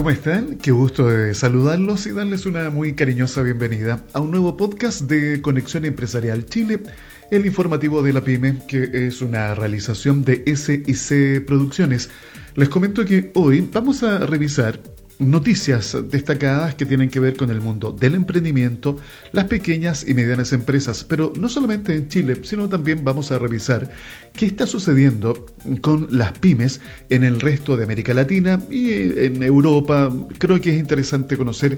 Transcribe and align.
¿cómo 0.00 0.08
están? 0.08 0.56
Qué 0.56 0.70
gusto 0.70 1.08
de 1.08 1.34
saludarlos 1.34 2.06
y 2.06 2.12
darles 2.12 2.46
una 2.46 2.70
muy 2.70 2.94
cariñosa 2.94 3.42
bienvenida 3.42 4.02
a 4.14 4.20
un 4.20 4.30
nuevo 4.30 4.56
podcast 4.56 5.02
de 5.02 5.42
Conexión 5.42 5.84
Empresarial 5.84 6.46
Chile, 6.46 6.80
el 7.30 7.44
informativo 7.44 8.02
de 8.02 8.14
la 8.14 8.22
PyME, 8.22 8.62
que 8.66 8.88
es 8.94 9.20
una 9.20 9.54
realización 9.54 10.24
de 10.24 10.42
SIC 10.56 11.44
Producciones. 11.44 12.08
Les 12.54 12.70
comento 12.70 13.04
que 13.04 13.30
hoy 13.34 13.68
vamos 13.70 14.02
a 14.02 14.20
revisar 14.20 14.80
noticias 15.20 15.94
destacadas 16.08 16.74
que 16.76 16.86
tienen 16.86 17.10
que 17.10 17.20
ver 17.20 17.36
con 17.36 17.50
el 17.50 17.60
mundo 17.60 17.92
del 17.92 18.14
emprendimiento, 18.14 18.96
las 19.32 19.44
pequeñas 19.44 20.08
y 20.08 20.14
medianas 20.14 20.54
empresas, 20.54 21.04
pero 21.04 21.30
no 21.38 21.50
solamente 21.50 21.94
en 21.94 22.08
Chile, 22.08 22.40
sino 22.42 22.70
también 22.70 23.04
vamos 23.04 23.30
a 23.30 23.38
revisar 23.38 23.90
qué 24.40 24.46
está 24.46 24.66
sucediendo 24.66 25.44
con 25.82 26.08
las 26.10 26.32
pymes 26.38 26.80
en 27.10 27.24
el 27.24 27.40
resto 27.40 27.76
de 27.76 27.84
América 27.84 28.14
Latina 28.14 28.58
y 28.70 28.90
en 28.90 29.42
Europa. 29.42 30.10
Creo 30.38 30.58
que 30.62 30.70
es 30.70 30.78
interesante 30.78 31.36
conocer 31.36 31.76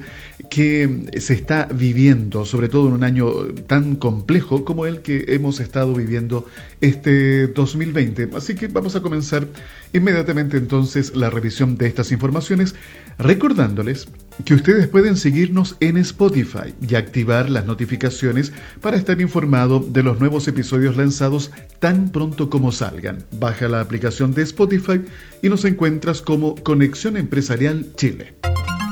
qué 0.48 1.10
se 1.18 1.34
está 1.34 1.64
viviendo, 1.74 2.45
sobre 2.45 2.68
todo 2.68 2.87
en 2.87 2.95
un 2.95 3.02
año 3.02 3.32
tan 3.66 3.96
complejo 3.96 4.64
como 4.64 4.87
el 4.87 5.02
que 5.02 5.24
hemos 5.27 5.59
estado 5.59 5.92
viviendo 5.92 6.46
este 6.80 7.48
2020. 7.48 8.30
Así 8.37 8.54
que 8.54 8.68
vamos 8.68 8.95
a 8.95 9.02
comenzar 9.02 9.48
inmediatamente 9.92 10.56
entonces 10.56 11.16
la 11.16 11.30
revisión 11.30 11.76
de 11.76 11.88
estas 11.88 12.12
informaciones 12.12 12.76
recordándoles 13.18 14.06
que 14.45 14.55
ustedes 14.55 14.88
pueden 14.88 15.16
seguirnos 15.16 15.77
en 15.80 15.96
Spotify 15.98 16.74
y 16.80 16.95
activar 16.95 17.51
las 17.51 17.66
notificaciones 17.66 18.52
para 18.80 18.96
estar 18.96 19.20
informado 19.20 19.80
de 19.80 20.02
los 20.02 20.20
nuevos 20.20 20.48
episodios 20.48 20.96
lanzados 20.96 21.51
tan 21.78 22.10
pronto 22.10 22.51
como 22.51 22.73
salgan. 22.73 23.24
Baja 23.38 23.68
la 23.68 23.80
aplicación 23.80 24.34
de 24.34 24.42
Spotify 24.42 25.02
y 25.42 25.48
nos 25.48 25.65
encuentras 25.65 26.23
como 26.23 26.55
Conexión 26.56 27.16
Empresarial 27.16 27.95
Chile. 27.96 28.34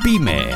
Pyme. 0.04 0.50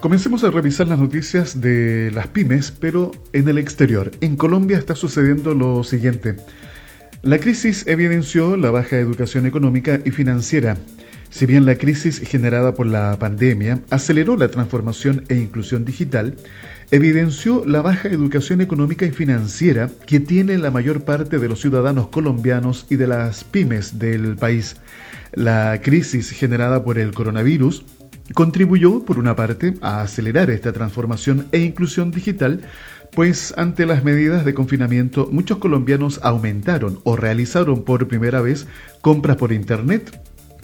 Comencemos 0.00 0.44
a 0.44 0.50
revisar 0.50 0.88
las 0.88 0.98
noticias 0.98 1.60
de 1.60 2.10
las 2.12 2.28
pymes, 2.28 2.70
pero 2.70 3.10
en 3.32 3.48
el 3.48 3.58
exterior. 3.58 4.10
En 4.20 4.36
Colombia 4.36 4.78
está 4.78 4.94
sucediendo 4.94 5.54
lo 5.54 5.82
siguiente. 5.84 6.36
La 7.22 7.38
crisis 7.38 7.86
evidenció 7.86 8.56
la 8.56 8.70
baja 8.70 8.98
educación 8.98 9.46
económica 9.46 10.00
y 10.04 10.10
financiera 10.10 10.76
si 11.36 11.44
bien 11.44 11.66
la 11.66 11.76
crisis 11.76 12.18
generada 12.18 12.72
por 12.72 12.86
la 12.86 13.18
pandemia 13.18 13.82
aceleró 13.90 14.38
la 14.38 14.48
transformación 14.48 15.24
e 15.28 15.34
inclusión 15.34 15.84
digital, 15.84 16.34
evidenció 16.90 17.62
la 17.66 17.82
baja 17.82 18.08
educación 18.08 18.62
económica 18.62 19.04
y 19.04 19.10
financiera 19.10 19.90
que 20.06 20.18
tiene 20.18 20.56
la 20.56 20.70
mayor 20.70 21.04
parte 21.04 21.38
de 21.38 21.46
los 21.46 21.60
ciudadanos 21.60 22.08
colombianos 22.08 22.86
y 22.88 22.96
de 22.96 23.08
las 23.08 23.44
pymes 23.44 23.98
del 23.98 24.36
país. 24.36 24.76
La 25.34 25.78
crisis 25.82 26.30
generada 26.30 26.82
por 26.82 26.96
el 26.98 27.12
coronavirus 27.12 27.84
contribuyó, 28.32 29.04
por 29.04 29.18
una 29.18 29.36
parte, 29.36 29.74
a 29.82 30.00
acelerar 30.00 30.48
esta 30.48 30.72
transformación 30.72 31.48
e 31.52 31.58
inclusión 31.58 32.12
digital, 32.12 32.62
pues 33.14 33.52
ante 33.58 33.84
las 33.84 34.04
medidas 34.04 34.46
de 34.46 34.54
confinamiento 34.54 35.28
muchos 35.30 35.58
colombianos 35.58 36.18
aumentaron 36.22 36.98
o 37.04 37.14
realizaron 37.14 37.84
por 37.84 38.08
primera 38.08 38.40
vez 38.40 38.66
compras 39.02 39.36
por 39.36 39.52
Internet, 39.52 40.18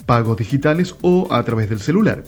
pagos 0.05 0.37
digitales 0.37 0.95
o 1.01 1.27
a 1.31 1.43
través 1.43 1.69
del 1.69 1.79
celular. 1.79 2.23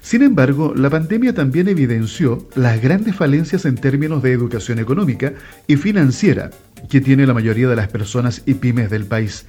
Sin 0.00 0.22
embargo, 0.22 0.72
la 0.74 0.90
pandemia 0.90 1.34
también 1.34 1.68
evidenció 1.68 2.48
las 2.54 2.80
grandes 2.80 3.14
falencias 3.16 3.64
en 3.64 3.76
términos 3.76 4.22
de 4.22 4.32
educación 4.32 4.78
económica 4.78 5.32
y 5.66 5.76
financiera 5.76 6.50
que 6.88 7.00
tiene 7.00 7.26
la 7.26 7.34
mayoría 7.34 7.68
de 7.68 7.76
las 7.76 7.88
personas 7.88 8.42
y 8.46 8.54
pymes 8.54 8.90
del 8.90 9.04
país. 9.04 9.46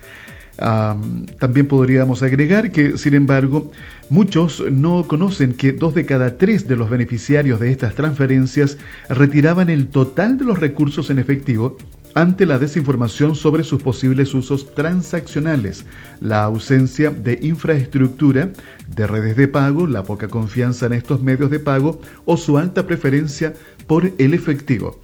también 1.40 1.66
podríamos 1.68 2.22
agregar 2.22 2.72
que, 2.72 2.98
sin 2.98 3.16
embargo, 3.16 3.72
muchos 4.10 4.64
no 4.70 5.08
conocen 5.08 5.54
que 5.54 5.72
dos 5.72 5.96
de 5.96 6.06
cada 6.06 6.38
tres 6.38 6.68
de 6.68 6.76
los 6.76 6.90
beneficiarios 6.90 7.60
de 7.60 7.72
estas 7.72 7.96
transferencias 7.96 8.78
retiraban 9.10 9.70
el 9.70 9.88
total 9.88 10.38
de 10.38 10.46
los 10.46 10.60
recursos 10.60 11.10
en 11.10 11.18
efectivo 11.18 11.78
ante 12.14 12.46
la 12.46 12.60
desinformación 12.60 13.36
sobre 13.36 13.64
sus 13.64 13.82
posibles 13.82 14.34
usos 14.34 14.74
transaccionales, 14.76 15.86
la 16.20 16.44
ausencia 16.44 17.10
de 17.10 17.40
infraestructura, 17.42 18.52
de 18.88 19.08
redes 19.08 19.36
de 19.38 19.48
pago, 19.48 19.88
la 19.88 20.04
poca 20.04 20.28
confianza 20.28 20.86
en 20.88 20.94
estos 20.94 21.22
medios 21.22 21.50
de 21.50 21.60
pago 21.60 22.02
o 22.26 22.38
su 22.38 22.58
alta 22.58 22.86
preferencia 22.86 23.54
por 23.88 24.12
el 24.18 24.34
efectivo. 24.34 25.00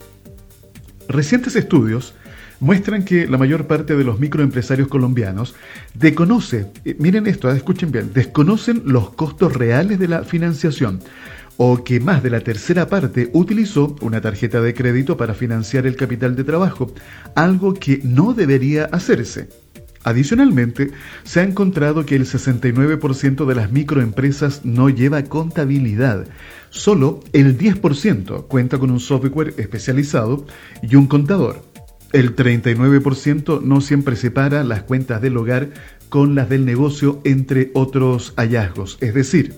Recientes 1.07 1.55
estudios 1.55 2.13
muestran 2.59 3.05
que 3.05 3.27
la 3.27 3.37
mayor 3.37 3.67
parte 3.67 3.95
de 3.95 4.03
los 4.03 4.19
microempresarios 4.19 4.87
colombianos 4.87 5.55
desconoce, 5.93 6.67
eh, 6.85 6.95
miren 6.99 7.27
esto, 7.27 7.49
escuchen 7.51 7.91
bien, 7.91 8.11
desconocen 8.13 8.81
los 8.85 9.11
costos 9.11 9.53
reales 9.53 9.99
de 9.99 10.07
la 10.07 10.23
financiación 10.23 10.99
o 11.57 11.83
que 11.83 11.99
más 11.99 12.23
de 12.23 12.29
la 12.29 12.41
tercera 12.41 12.87
parte 12.87 13.29
utilizó 13.33 13.95
una 14.01 14.21
tarjeta 14.21 14.61
de 14.61 14.73
crédito 14.73 15.17
para 15.17 15.33
financiar 15.33 15.85
el 15.87 15.95
capital 15.95 16.35
de 16.35 16.43
trabajo, 16.43 16.93
algo 17.35 17.73
que 17.73 17.99
no 18.03 18.33
debería 18.33 18.85
hacerse. 18.85 19.49
Adicionalmente, 20.03 20.91
se 21.23 21.41
ha 21.41 21.43
encontrado 21.43 22.05
que 22.05 22.15
el 22.15 22.25
69% 22.25 23.45
de 23.45 23.55
las 23.55 23.71
microempresas 23.71 24.63
no 24.63 24.89
lleva 24.89 25.23
contabilidad. 25.23 26.27
Solo 26.69 27.19
el 27.33 27.57
10% 27.57 28.47
cuenta 28.47 28.77
con 28.77 28.91
un 28.91 29.01
software 29.01 29.53
especializado 29.57 30.45
y 30.81 30.95
un 30.95 31.07
contador. 31.07 31.61
El 32.13 32.37
39% 32.37 33.61
no 33.61 33.81
siempre 33.81 34.15
separa 34.15 34.63
las 34.63 34.83
cuentas 34.83 35.21
del 35.21 35.35
hogar 35.35 35.71
con 36.07 36.35
las 36.35 36.47
del 36.47 36.63
negocio, 36.63 37.19
entre 37.25 37.71
otros 37.73 38.33
hallazgos. 38.37 38.97
Es 39.01 39.13
decir, 39.13 39.55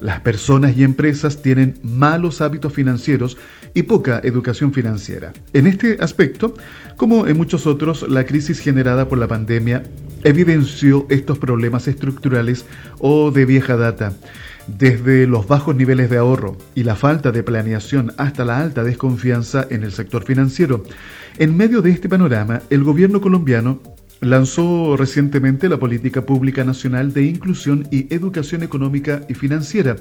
las 0.00 0.20
personas 0.20 0.76
y 0.76 0.84
empresas 0.84 1.42
tienen 1.42 1.78
malos 1.82 2.40
hábitos 2.40 2.72
financieros 2.72 3.36
y 3.74 3.82
poca 3.82 4.20
educación 4.22 4.72
financiera. 4.72 5.32
En 5.52 5.66
este 5.66 5.98
aspecto, 6.00 6.54
como 6.96 7.26
en 7.26 7.36
muchos 7.36 7.66
otros, 7.66 8.08
la 8.08 8.24
crisis 8.24 8.60
generada 8.60 9.08
por 9.08 9.18
la 9.18 9.28
pandemia 9.28 9.82
evidenció 10.22 11.06
estos 11.10 11.38
problemas 11.38 11.88
estructurales 11.88 12.64
o 12.98 13.30
de 13.30 13.44
vieja 13.44 13.76
data. 13.76 14.12
Desde 14.66 15.26
los 15.26 15.46
bajos 15.46 15.76
niveles 15.76 16.08
de 16.08 16.16
ahorro 16.16 16.56
y 16.74 16.84
la 16.84 16.96
falta 16.96 17.32
de 17.32 17.42
planeación 17.42 18.12
hasta 18.16 18.46
la 18.46 18.60
alta 18.60 18.82
desconfianza 18.82 19.66
en 19.68 19.82
el 19.82 19.92
sector 19.92 20.24
financiero. 20.24 20.84
En 21.38 21.56
medio 21.56 21.82
de 21.82 21.90
este 21.90 22.08
panorama, 22.08 22.62
el 22.70 22.82
gobierno 22.82 23.20
colombiano 23.20 23.80
lanzó 24.24 24.96
recientemente 24.96 25.68
la 25.68 25.78
Política 25.78 26.24
Pública 26.24 26.64
Nacional 26.64 27.12
de 27.12 27.24
Inclusión 27.24 27.86
y 27.90 28.12
Educación 28.14 28.62
Económica 28.62 29.22
y 29.28 29.34
Financiera, 29.34 29.96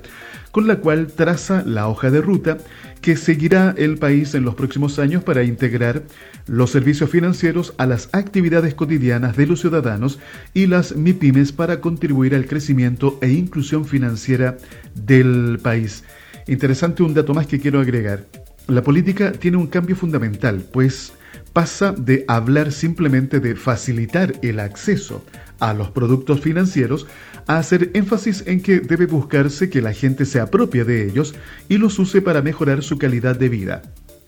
con 0.52 0.68
la 0.68 0.78
cual 0.78 1.08
traza 1.08 1.64
la 1.66 1.88
hoja 1.88 2.10
de 2.10 2.22
ruta 2.22 2.58
que 3.02 3.18
seguirá 3.18 3.76
el 3.78 3.98
país 3.98 4.34
en 4.34 4.46
los 4.46 4.56
próximos 4.56 4.98
años 4.98 5.24
para 5.24 5.44
integrar 5.44 6.04
los 6.48 6.72
servicios 6.72 7.10
financieros 7.10 7.74
a 7.78 7.86
las 7.86 8.10
actividades 8.14 8.74
cotidianas 8.76 9.36
de 9.36 9.48
los 9.48 9.60
ciudadanos 9.60 10.20
y 10.54 10.68
las 10.68 10.96
MIPIMES 10.96 11.52
para 11.52 11.82
contribuir 11.82 12.34
al 12.34 12.46
crecimiento 12.46 13.18
e 13.22 13.30
inclusión 13.30 13.86
financiera 13.86 14.58
del 14.96 15.60
país. 15.62 16.04
Interesante 16.48 17.04
un 17.04 17.14
dato 17.14 17.34
más 17.34 17.48
que 17.48 17.60
quiero 17.60 17.80
agregar. 17.80 18.26
La 18.68 18.82
política 18.84 19.34
tiene 19.34 19.58
un 19.58 19.68
cambio 19.68 19.96
fundamental, 19.96 20.64
pues 20.72 21.14
pasa 21.54 21.92
de 21.92 22.26
hablar 22.28 22.72
simplemente 22.72 23.40
de 23.40 23.56
facilitar 23.56 24.34
el 24.42 24.60
acceso 24.60 25.24
a 25.60 25.74
los 25.74 25.92
productos 25.92 26.42
financieros 26.42 27.08
a 27.48 27.58
hacer 27.58 27.92
énfasis 27.94 28.44
en 28.48 28.62
que 28.62 28.80
debe 28.80 29.06
buscarse 29.06 29.70
que 29.70 29.82
la 29.82 29.94
gente 29.94 30.26
se 30.26 30.40
apropie 30.40 30.84
de 30.84 31.06
ellos 31.06 31.36
y 31.70 31.78
los 31.78 31.98
use 32.00 32.22
para 32.22 32.42
mejorar 32.42 32.84
su 32.84 32.98
calidad 32.98 33.38
de 33.38 33.50
vida. 33.50 33.82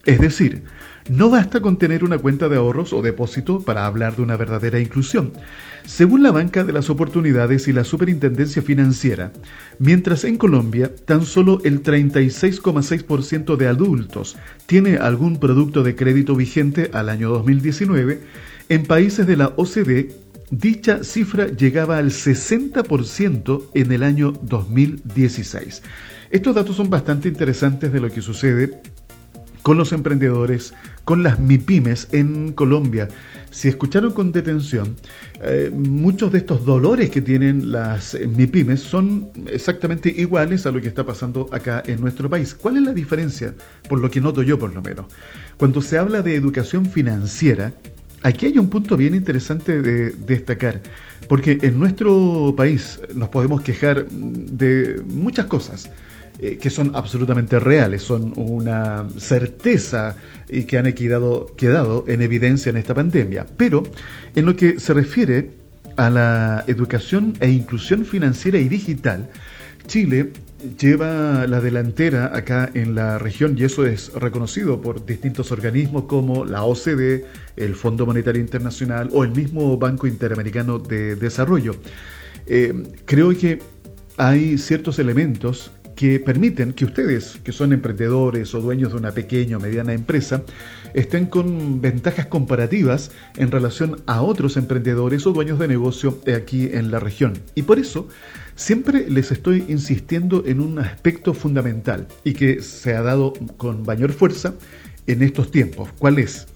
Es 0.06 0.20
decir, 0.20 0.64
no 1.10 1.30
basta 1.30 1.62
con 1.62 1.78
tener 1.78 2.04
una 2.04 2.18
cuenta 2.18 2.50
de 2.50 2.58
ahorros 2.58 2.92
o 2.92 3.02
depósito 3.02 3.60
para 3.60 3.86
hablar 3.86 4.16
de 4.16 4.24
una 4.24 4.38
verdadera 4.38 4.80
inclusión. 4.80 5.34
Según 5.86 6.24
la 6.24 6.32
Banca 6.32 6.64
de 6.64 6.74
las 6.74 6.90
Oportunidades 6.90 7.68
y 7.68 7.74
la 7.74 7.84
Superintendencia 7.84 8.64
Financiera, 8.64 9.32
mientras 9.78 10.24
en 10.24 10.38
Colombia 10.38 10.92
tan 11.06 11.24
solo 11.26 11.62
el 11.64 11.84
36,6% 11.84 13.56
de 13.56 13.68
adultos 13.68 14.36
tiene 14.66 14.98
algún 14.98 15.40
producto 15.40 15.84
de 15.84 15.96
crédito 15.96 16.36
vigente 16.36 16.90
al 16.92 17.10
año 17.10 17.30
2019, 17.30 18.22
en 18.70 18.84
países 18.84 19.28
de 19.28 19.38
la 19.38 19.54
OCDE 19.58 20.10
dicha 20.50 21.04
cifra 21.04 21.48
llegaba 21.48 21.98
al 21.98 22.10
60% 22.10 23.70
en 23.76 23.92
el 23.92 24.02
año 24.02 24.32
2016. 24.42 25.84
Estos 26.32 26.56
datos 26.56 26.76
son 26.76 26.90
bastante 26.90 27.28
interesantes 27.28 27.94
de 27.94 28.00
lo 28.00 28.10
que 28.10 28.22
sucede 28.22 28.82
con 29.66 29.78
los 29.78 29.94
emprendedores, 29.94 30.76
con 31.06 31.24
las 31.24 31.40
MIPIMES 31.40 32.10
en 32.12 32.52
Colombia. 32.52 33.08
Si 33.52 33.70
escucharon 33.70 34.12
con 34.12 34.34
detención, 34.34 34.96
eh, 35.42 35.72
muchos 35.74 36.32
de 36.34 36.40
estos 36.40 36.66
dolores 36.66 37.10
que 37.10 37.22
tienen 37.22 37.72
las 37.72 38.18
MIPIMES 38.20 38.82
son 38.82 39.30
exactamente 39.50 40.10
iguales 40.10 40.66
a 40.66 40.72
lo 40.72 40.82
que 40.82 40.90
está 40.90 41.06
pasando 41.06 41.48
acá 41.54 41.82
en 41.86 42.02
nuestro 42.02 42.30
país. 42.30 42.54
¿Cuál 42.54 42.78
es 42.78 42.84
la 42.84 42.94
diferencia? 42.94 43.54
Por 43.88 44.02
lo 44.02 44.12
que 44.12 44.20
noto 44.20 44.42
yo 44.42 44.60
por 44.60 44.74
lo 44.74 44.82
menos. 44.82 45.06
Cuando 45.58 45.82
se 45.82 45.98
habla 45.98 46.22
de 46.22 46.36
educación 46.36 46.86
financiera, 46.86 47.72
aquí 48.24 48.48
hay 48.48 48.58
un 48.58 48.70
punto 48.70 48.98
bien 48.98 49.16
interesante 49.16 49.82
de 49.82 50.10
destacar, 50.10 50.82
porque 51.30 51.60
en 51.62 51.80
nuestro 51.80 52.54
país 52.58 53.00
nos 53.14 53.30
podemos 53.30 53.62
quejar 53.62 54.06
de 54.10 55.02
muchas 55.08 55.46
cosas. 55.46 55.90
Eh, 56.38 56.58
que 56.58 56.70
son 56.70 56.92
absolutamente 56.96 57.60
reales, 57.60 58.04
son 58.04 58.34
una 58.36 59.08
certeza 59.18 60.18
y 60.50 60.66
que 60.66 60.78
han 60.78 60.92
quedado, 60.92 61.56
quedado 61.56 62.04
en 62.10 62.22
evidencia 62.22 62.70
en 62.70 62.76
esta 62.76 62.94
pandemia. 62.94 63.46
Pero 63.56 63.84
en 64.36 64.46
lo 64.46 64.54
que 64.58 64.78
se 64.82 64.94
refiere 64.94 65.52
a 65.96 66.10
la 66.10 66.66
educación 66.68 67.36
e 67.40 67.50
inclusión 67.50 68.04
financiera 68.04 68.60
y 68.60 68.68
digital, 68.68 69.30
Chile 69.88 70.34
lleva 70.78 71.48
la 71.48 71.62
delantera 71.62 72.36
acá 72.36 72.70
en 72.74 72.96
la 72.96 73.18
región 73.18 73.56
y 73.58 73.64
eso 73.64 73.86
es 73.86 74.12
reconocido 74.14 74.82
por 74.82 75.06
distintos 75.06 75.54
organismos 75.54 76.04
como 76.04 76.44
la 76.44 76.64
OCDE, 76.64 77.26
el 77.56 77.76
Fondo 77.76 78.06
Monetario 78.06 78.42
Internacional 78.42 79.10
o 79.14 79.24
el 79.24 79.32
mismo 79.32 79.78
Banco 79.78 80.06
Interamericano 80.06 80.80
de 80.80 81.16
Desarrollo. 81.16 81.76
Eh, 82.46 82.74
creo 83.06 83.30
que 83.38 83.60
hay 84.18 84.58
ciertos 84.58 85.00
elementos 85.00 85.72
que 85.96 86.20
permiten 86.20 86.74
que 86.74 86.86
ustedes, 86.86 87.40
que 87.44 87.52
son 87.52 87.74
emprendedores 87.74 88.54
o 88.54 88.62
dueños 88.62 88.92
de 88.92 88.98
una 88.98 89.12
pequeña 89.12 89.58
o 89.58 89.60
mediana 89.60 89.94
empresa, 89.94 90.44
estén 90.94 91.26
con 91.26 91.82
ventajas 91.82 92.28
comparativas 92.28 93.12
en 93.38 93.52
relación 93.52 94.02
a 94.06 94.22
otros 94.22 94.58
emprendedores 94.58 95.26
o 95.26 95.32
dueños 95.32 95.60
de 95.60 95.68
negocio 95.68 96.20
aquí 96.36 96.70
en 96.72 96.92
la 96.92 97.00
región. 97.00 97.34
Y 97.56 97.64
por 97.64 97.80
eso 97.80 98.08
siempre 98.56 99.10
les 99.10 99.32
estoy 99.32 99.66
insistiendo 99.68 100.44
en 100.46 100.62
un 100.62 100.80
aspecto 100.80 101.34
fundamental 101.34 102.08
y 102.24 102.34
que 102.34 102.62
se 102.62 102.96
ha 102.96 103.02
dado 103.02 103.34
con 103.58 103.84
mayor 103.84 104.12
fuerza 104.12 104.54
en 105.08 105.22
estos 105.24 105.52
tiempos. 105.52 105.90
¿Cuál 105.98 106.20
es? 106.20 106.48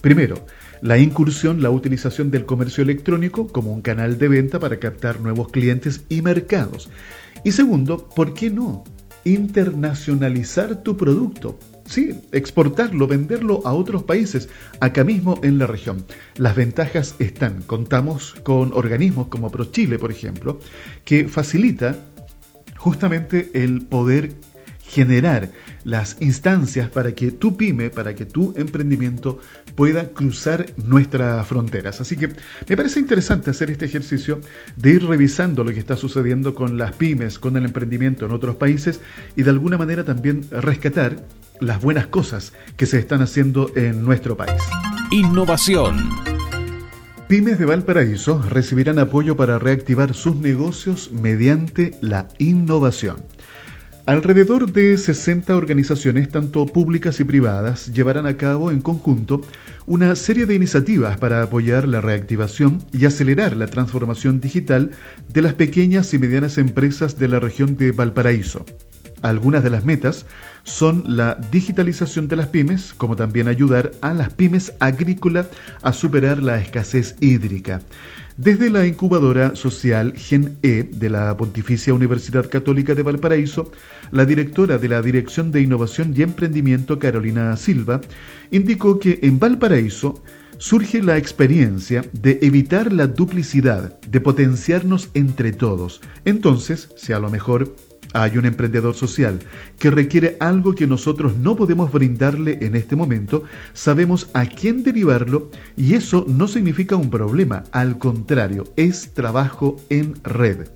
Primero, 0.00 0.46
la 0.82 0.98
incursión, 0.98 1.62
la 1.62 1.70
utilización 1.70 2.30
del 2.30 2.44
comercio 2.44 2.82
electrónico 2.82 3.48
como 3.48 3.72
un 3.72 3.80
canal 3.82 4.18
de 4.18 4.28
venta 4.28 4.60
para 4.60 4.78
captar 4.78 5.20
nuevos 5.20 5.48
clientes 5.48 6.02
y 6.08 6.22
mercados. 6.22 6.88
Y 7.46 7.52
segundo, 7.52 8.08
¿por 8.08 8.34
qué 8.34 8.50
no? 8.50 8.82
Internacionalizar 9.22 10.82
tu 10.82 10.96
producto. 10.96 11.56
Sí, 11.84 12.12
exportarlo, 12.32 13.06
venderlo 13.06 13.62
a 13.64 13.72
otros 13.72 14.02
países, 14.02 14.48
acá 14.80 15.04
mismo 15.04 15.38
en 15.44 15.58
la 15.58 15.68
región. 15.68 16.04
Las 16.38 16.56
ventajas 16.56 17.14
están. 17.20 17.62
Contamos 17.62 18.34
con 18.42 18.72
organismos 18.72 19.28
como 19.28 19.52
ProChile, 19.52 19.96
por 20.00 20.10
ejemplo, 20.10 20.58
que 21.04 21.28
facilita 21.28 21.96
justamente 22.76 23.52
el 23.54 23.82
poder 23.82 24.32
generar 24.88 25.50
las 25.84 26.16
instancias 26.20 26.88
para 26.88 27.12
que 27.12 27.30
tu 27.32 27.56
pyme, 27.56 27.90
para 27.90 28.14
que 28.14 28.24
tu 28.24 28.54
emprendimiento 28.56 29.40
pueda 29.74 30.08
cruzar 30.10 30.66
nuestras 30.76 31.46
fronteras. 31.46 32.00
Así 32.00 32.16
que 32.16 32.28
me 32.68 32.76
parece 32.76 33.00
interesante 33.00 33.50
hacer 33.50 33.70
este 33.70 33.84
ejercicio 33.84 34.40
de 34.76 34.90
ir 34.90 35.06
revisando 35.06 35.64
lo 35.64 35.72
que 35.72 35.80
está 35.80 35.96
sucediendo 35.96 36.54
con 36.54 36.78
las 36.78 36.92
pymes, 36.92 37.38
con 37.38 37.56
el 37.56 37.64
emprendimiento 37.64 38.26
en 38.26 38.32
otros 38.32 38.56
países 38.56 39.00
y 39.36 39.42
de 39.42 39.50
alguna 39.50 39.76
manera 39.76 40.04
también 40.04 40.46
rescatar 40.50 41.24
las 41.60 41.80
buenas 41.80 42.06
cosas 42.06 42.52
que 42.76 42.86
se 42.86 42.98
están 42.98 43.22
haciendo 43.22 43.70
en 43.74 44.02
nuestro 44.02 44.36
país. 44.36 44.62
Innovación. 45.10 46.10
Pymes 47.28 47.58
de 47.58 47.64
Valparaíso 47.64 48.40
recibirán 48.40 49.00
apoyo 49.00 49.36
para 49.36 49.58
reactivar 49.58 50.14
sus 50.14 50.36
negocios 50.36 51.10
mediante 51.10 51.98
la 52.00 52.28
innovación. 52.38 53.16
Alrededor 54.06 54.70
de 54.70 54.96
60 54.96 55.56
organizaciones, 55.56 56.28
tanto 56.28 56.64
públicas 56.66 57.18
y 57.18 57.24
privadas, 57.24 57.92
llevarán 57.92 58.26
a 58.26 58.36
cabo 58.36 58.70
en 58.70 58.80
conjunto 58.80 59.40
una 59.84 60.14
serie 60.14 60.46
de 60.46 60.54
iniciativas 60.54 61.18
para 61.18 61.42
apoyar 61.42 61.88
la 61.88 62.00
reactivación 62.00 62.84
y 62.92 63.04
acelerar 63.06 63.56
la 63.56 63.66
transformación 63.66 64.40
digital 64.40 64.92
de 65.28 65.42
las 65.42 65.54
pequeñas 65.54 66.14
y 66.14 66.20
medianas 66.20 66.56
empresas 66.56 67.18
de 67.18 67.26
la 67.26 67.40
región 67.40 67.76
de 67.76 67.90
Valparaíso. 67.90 68.64
Algunas 69.22 69.64
de 69.64 69.70
las 69.70 69.84
metas 69.84 70.24
son 70.62 71.02
la 71.08 71.36
digitalización 71.50 72.28
de 72.28 72.36
las 72.36 72.46
pymes, 72.46 72.94
como 72.94 73.16
también 73.16 73.48
ayudar 73.48 73.90
a 74.02 74.14
las 74.14 74.32
pymes 74.32 74.72
agrícolas 74.78 75.48
a 75.82 75.92
superar 75.92 76.40
la 76.40 76.60
escasez 76.60 77.16
hídrica. 77.18 77.80
Desde 78.36 78.68
la 78.68 78.86
incubadora 78.86 79.56
social 79.56 80.12
Gen 80.14 80.58
E 80.62 80.82
de 80.82 81.08
la 81.08 81.34
Pontificia 81.38 81.94
Universidad 81.94 82.50
Católica 82.50 82.94
de 82.94 83.02
Valparaíso, 83.02 83.72
la 84.10 84.26
directora 84.26 84.76
de 84.76 84.88
la 84.90 85.00
Dirección 85.00 85.50
de 85.50 85.62
Innovación 85.62 86.12
y 86.14 86.20
Emprendimiento, 86.20 86.98
Carolina 86.98 87.56
Silva, 87.56 88.02
indicó 88.50 88.98
que 88.98 89.20
en 89.22 89.38
Valparaíso 89.38 90.22
surge 90.58 91.02
la 91.02 91.16
experiencia 91.16 92.04
de 92.12 92.38
evitar 92.42 92.92
la 92.92 93.06
duplicidad, 93.06 93.98
de 94.02 94.20
potenciarnos 94.20 95.08
entre 95.14 95.52
todos. 95.52 96.02
Entonces, 96.26 96.90
si 96.94 97.14
a 97.14 97.18
lo 97.18 97.30
mejor 97.30 97.74
hay 98.12 98.38
un 98.38 98.46
emprendedor 98.46 98.94
social 98.94 99.40
que 99.78 99.90
requiere 99.90 100.36
algo 100.40 100.74
que 100.74 100.86
nosotros 100.86 101.36
no 101.36 101.56
podemos 101.56 101.92
brindarle 101.92 102.58
en 102.60 102.76
este 102.76 102.96
momento, 102.96 103.44
sabemos 103.72 104.28
a 104.34 104.46
quién 104.46 104.82
derivarlo 104.82 105.50
y 105.76 105.94
eso 105.94 106.24
no 106.28 106.48
significa 106.48 106.96
un 106.96 107.10
problema, 107.10 107.64
al 107.72 107.98
contrario, 107.98 108.64
es 108.76 109.12
trabajo 109.14 109.76
en 109.90 110.14
red. 110.24 110.68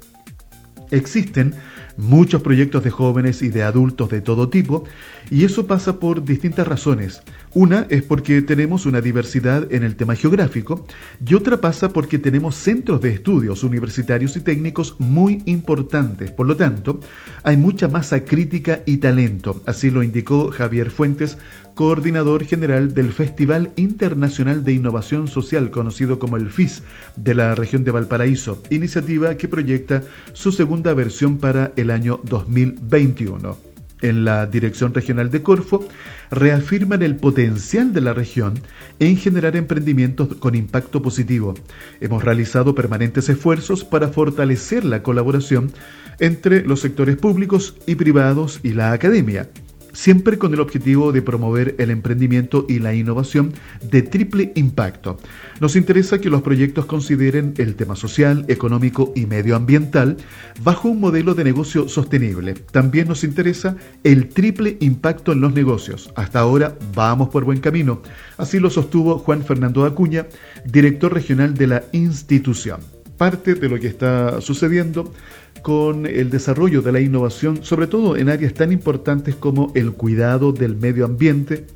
Existen 0.90 1.54
muchos 1.96 2.42
proyectos 2.42 2.84
de 2.84 2.90
jóvenes 2.90 3.42
y 3.42 3.48
de 3.48 3.62
adultos 3.62 4.08
de 4.10 4.20
todo 4.20 4.48
tipo 4.48 4.84
y 5.30 5.44
eso 5.44 5.66
pasa 5.66 5.98
por 5.98 6.24
distintas 6.24 6.66
razones. 6.66 7.22
Una 7.52 7.86
es 7.90 8.02
porque 8.02 8.42
tenemos 8.42 8.86
una 8.86 9.00
diversidad 9.00 9.72
en 9.72 9.82
el 9.82 9.96
tema 9.96 10.14
geográfico 10.14 10.86
y 11.24 11.34
otra 11.34 11.60
pasa 11.60 11.92
porque 11.92 12.18
tenemos 12.18 12.54
centros 12.54 13.00
de 13.00 13.12
estudios 13.12 13.64
universitarios 13.64 14.36
y 14.36 14.40
técnicos 14.40 14.96
muy 14.98 15.42
importantes. 15.46 16.30
Por 16.30 16.46
lo 16.46 16.56
tanto, 16.56 17.00
hay 17.42 17.56
mucha 17.56 17.88
masa 17.88 18.24
crítica 18.24 18.82
y 18.86 18.98
talento. 18.98 19.62
Así 19.66 19.90
lo 19.90 20.02
indicó 20.02 20.50
Javier 20.50 20.90
Fuentes, 20.90 21.38
coordinador 21.80 22.44
general 22.44 22.92
del 22.92 23.10
Festival 23.10 23.72
Internacional 23.76 24.64
de 24.64 24.74
Innovación 24.74 25.28
Social, 25.28 25.70
conocido 25.70 26.18
como 26.18 26.36
el 26.36 26.50
FIS, 26.50 26.82
de 27.16 27.34
la 27.34 27.54
región 27.54 27.84
de 27.84 27.90
Valparaíso, 27.90 28.62
iniciativa 28.68 29.34
que 29.38 29.48
proyecta 29.48 30.02
su 30.34 30.52
segunda 30.52 30.92
versión 30.92 31.38
para 31.38 31.72
el 31.76 31.90
año 31.90 32.20
2021 32.24 33.56
en 34.02 34.26
la 34.26 34.46
Dirección 34.46 34.92
Regional 34.92 35.30
de 35.30 35.42
Corfo 35.42 35.88
reafirman 36.30 37.00
el 37.00 37.16
potencial 37.16 37.94
de 37.94 38.02
la 38.02 38.12
región 38.12 38.60
en 38.98 39.16
generar 39.16 39.56
emprendimientos 39.56 40.36
con 40.36 40.54
impacto 40.54 41.00
positivo. 41.00 41.54
Hemos 42.02 42.22
realizado 42.22 42.74
permanentes 42.74 43.30
esfuerzos 43.30 43.84
para 43.84 44.08
fortalecer 44.08 44.84
la 44.84 45.02
colaboración 45.02 45.72
entre 46.18 46.62
los 46.62 46.80
sectores 46.80 47.16
públicos 47.16 47.74
y 47.86 47.94
privados 47.94 48.60
y 48.62 48.74
la 48.74 48.92
academia 48.92 49.48
siempre 49.92 50.38
con 50.38 50.54
el 50.54 50.60
objetivo 50.60 51.12
de 51.12 51.22
promover 51.22 51.74
el 51.78 51.90
emprendimiento 51.90 52.66
y 52.68 52.78
la 52.78 52.94
innovación 52.94 53.52
de 53.82 54.02
triple 54.02 54.52
impacto. 54.54 55.18
Nos 55.60 55.76
interesa 55.76 56.20
que 56.20 56.30
los 56.30 56.42
proyectos 56.42 56.86
consideren 56.86 57.54
el 57.58 57.74
tema 57.74 57.96
social, 57.96 58.44
económico 58.48 59.12
y 59.14 59.26
medioambiental 59.26 60.16
bajo 60.62 60.88
un 60.88 61.00
modelo 61.00 61.34
de 61.34 61.44
negocio 61.44 61.88
sostenible. 61.88 62.54
También 62.54 63.08
nos 63.08 63.24
interesa 63.24 63.76
el 64.04 64.28
triple 64.28 64.76
impacto 64.80 65.32
en 65.32 65.40
los 65.40 65.52
negocios. 65.52 66.12
Hasta 66.16 66.40
ahora 66.40 66.76
vamos 66.94 67.28
por 67.28 67.44
buen 67.44 67.60
camino. 67.60 68.02
Así 68.36 68.58
lo 68.58 68.70
sostuvo 68.70 69.18
Juan 69.18 69.44
Fernando 69.44 69.84
Acuña, 69.84 70.26
director 70.64 71.12
regional 71.12 71.54
de 71.54 71.66
la 71.66 71.84
institución. 71.92 72.99
Parte 73.20 73.54
de 73.54 73.68
lo 73.68 73.78
que 73.78 73.86
está 73.86 74.40
sucediendo 74.40 75.12
con 75.60 76.06
el 76.06 76.30
desarrollo 76.30 76.80
de 76.80 76.90
la 76.90 77.00
innovación, 77.00 77.62
sobre 77.62 77.86
todo 77.86 78.16
en 78.16 78.30
áreas 78.30 78.54
tan 78.54 78.72
importantes 78.72 79.34
como 79.34 79.72
el 79.74 79.92
cuidado 79.92 80.52
del 80.52 80.74
medio 80.76 81.04
ambiente, 81.04 81.66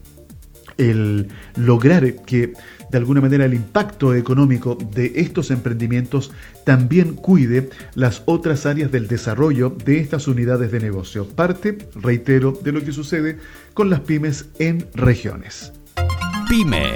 el 0.79 1.29
lograr 1.55 2.25
que 2.25 2.55
de 2.91 2.97
alguna 2.97 3.21
manera 3.21 3.45
el 3.45 3.53
impacto 3.53 4.15
económico 4.15 4.79
de 4.95 5.13
estos 5.17 5.51
emprendimientos 5.51 6.33
también 6.65 7.13
cuide 7.13 7.69
las 7.95 8.23
otras 8.25 8.65
áreas 8.65 8.91
del 8.91 9.07
desarrollo 9.07 9.69
de 9.69 9.99
estas 9.99 10.27
unidades 10.27 10.73
de 10.73 10.81
negocio. 10.81 11.29
Parte, 11.29 11.77
reitero, 11.95 12.53
de 12.53 12.73
lo 12.73 12.83
que 12.83 12.93
sucede 12.93 13.37
con 13.75 13.91
las 13.91 14.01
pymes 14.01 14.47
en 14.59 14.87
regiones. 14.95 15.75
Pyme 16.49 16.95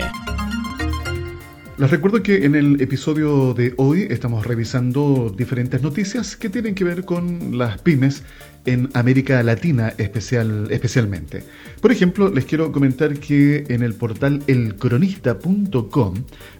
les 1.79 1.91
recuerdo 1.91 2.25
que 2.25 2.45
en 2.45 2.57
el 2.57 2.81
episodio 2.81 3.55
de 3.55 3.73
hoy 3.77 4.09
estamos 4.11 4.45
revisando 4.45 5.33
diferentes 5.37 5.81
noticias 5.81 6.37
que 6.37 6.51
tienen 6.51 6.75
que 6.75 6.83
ver 6.83 7.05
con 7.05 7.57
las 7.57 7.81
pymes 7.81 8.25
en 8.67 8.91
América 8.95 9.41
Latina 9.45 9.95
especial, 9.97 10.67
especialmente. 10.71 11.45
Por 11.81 11.93
ejemplo, 11.93 12.31
les 12.31 12.47
quiero 12.47 12.73
comentar 12.73 13.19
que 13.21 13.65
en 13.69 13.85
el 13.85 13.95
portal 13.95 14.43
elcronista.com 14.49 16.15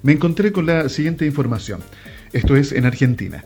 me 0.05 0.13
encontré 0.13 0.53
con 0.53 0.67
la 0.67 0.89
siguiente 0.89 1.27
información. 1.27 1.81
Esto 2.33 2.55
es 2.55 2.71
en 2.71 2.87
Argentina. 2.87 3.45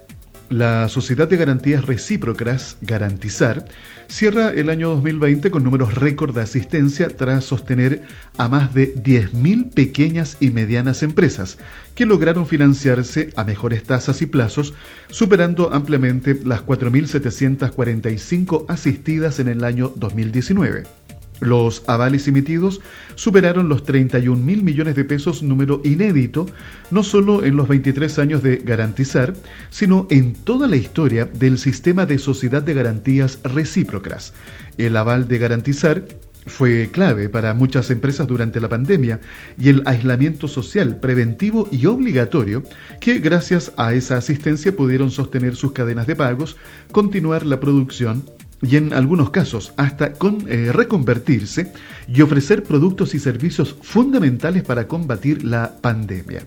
La 0.53 0.89
Sociedad 0.89 1.29
de 1.29 1.37
Garantías 1.37 1.87
Recíprocas, 1.87 2.77
Garantizar, 2.83 3.67
cierra 4.09 4.51
el 4.51 4.69
año 4.69 4.91
2020 4.91 5.51
con 5.51 5.65
números 5.65 5.95
récord 5.95 6.35
de 6.35 6.43
asistencia 6.43 7.09
tras 7.09 7.45
sostener 7.45 8.03
a 8.37 8.49
más 8.49 8.75
de 8.75 8.95
10.000 8.95 9.73
pequeñas 9.73 10.37
y 10.41 10.51
medianas 10.51 11.03
empresas 11.03 11.57
que 11.95 12.07
lograron 12.07 12.47
financiarse 12.47 13.31
a 13.37 13.45
mejores 13.45 13.85
tasas 13.85 14.23
y 14.23 14.27
plazos, 14.27 14.75
superando 15.09 15.73
ampliamente 15.73 16.39
las 16.45 16.65
4.745 16.65 18.67
asistidas 18.69 19.41
en 19.41 19.49
el 19.49 19.65
año 19.65 19.93
2019. 19.97 21.02
Los 21.41 21.83
avales 21.89 22.29
emitidos 22.29 22.81
superaron 23.17 23.69
los 23.69 23.85
31 23.85 24.43
mil 24.43 24.63
millones 24.63 24.95
de 24.95 25.05
pesos, 25.05 25.43
número 25.43 25.81
inédito, 25.85 26.47
no 26.91 27.03
solo 27.03 27.45
en 27.45 27.57
los 27.57 27.69
23 27.69 28.19
años 28.21 28.43
de 28.43 28.59
garantizar, 28.59 29.35
sino 29.71 30.07
en 30.11 30.35
toda 30.35 30.69
la 30.69 30.77
historia 30.77 31.25
del 31.25 31.59
sistema 31.59 32.07
de 32.07 32.19
sociedad 32.19 32.63
de 32.63 32.75
garantías 32.75 33.41
recíprocas. 33.43 34.35
El 34.79 34.97
aval 34.97 35.27
de 35.27 35.39
garantizar 35.39 36.05
fue 36.47 36.91
clave 36.91 37.29
para 37.29 37.55
muchas 37.55 37.91
empresas 37.91 38.27
durante 38.27 38.61
la 38.61 38.69
pandemia 38.69 39.21
y 39.59 39.69
el 39.69 39.83
aislamiento 39.87 40.49
social 40.49 40.99
preventivo 40.99 41.69
y 41.71 41.87
obligatorio 41.87 42.63
que 43.01 43.19
gracias 43.19 43.73
a 43.77 43.95
esa 43.95 44.17
asistencia 44.17 44.75
pudieron 44.75 45.11
sostener 45.11 45.55
sus 45.55 45.73
cadenas 45.73 46.07
de 46.07 46.17
pagos, 46.17 46.57
continuar 46.91 47.47
la 47.47 47.61
producción 47.61 48.25
y 48.63 48.77
en 48.77 48.93
algunos 48.93 49.31
casos 49.31 49.73
hasta 49.77 50.13
con 50.15 50.47
eh, 50.49 50.71
reconvertirse 50.73 51.73
y 52.09 52.23
ofrecer 52.23 52.63
productos 52.63 53.15
y 53.15 53.19
servicios 53.19 53.77
fundamentales 53.83 54.63
para 54.63 54.87
combatir 54.87 55.45
la 55.45 55.77
pandemia. 55.81 56.47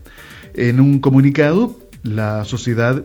En 0.53 0.79
un 0.79 0.99
comunicado, 0.99 1.77
la 2.03 2.45
sociedad 2.45 3.03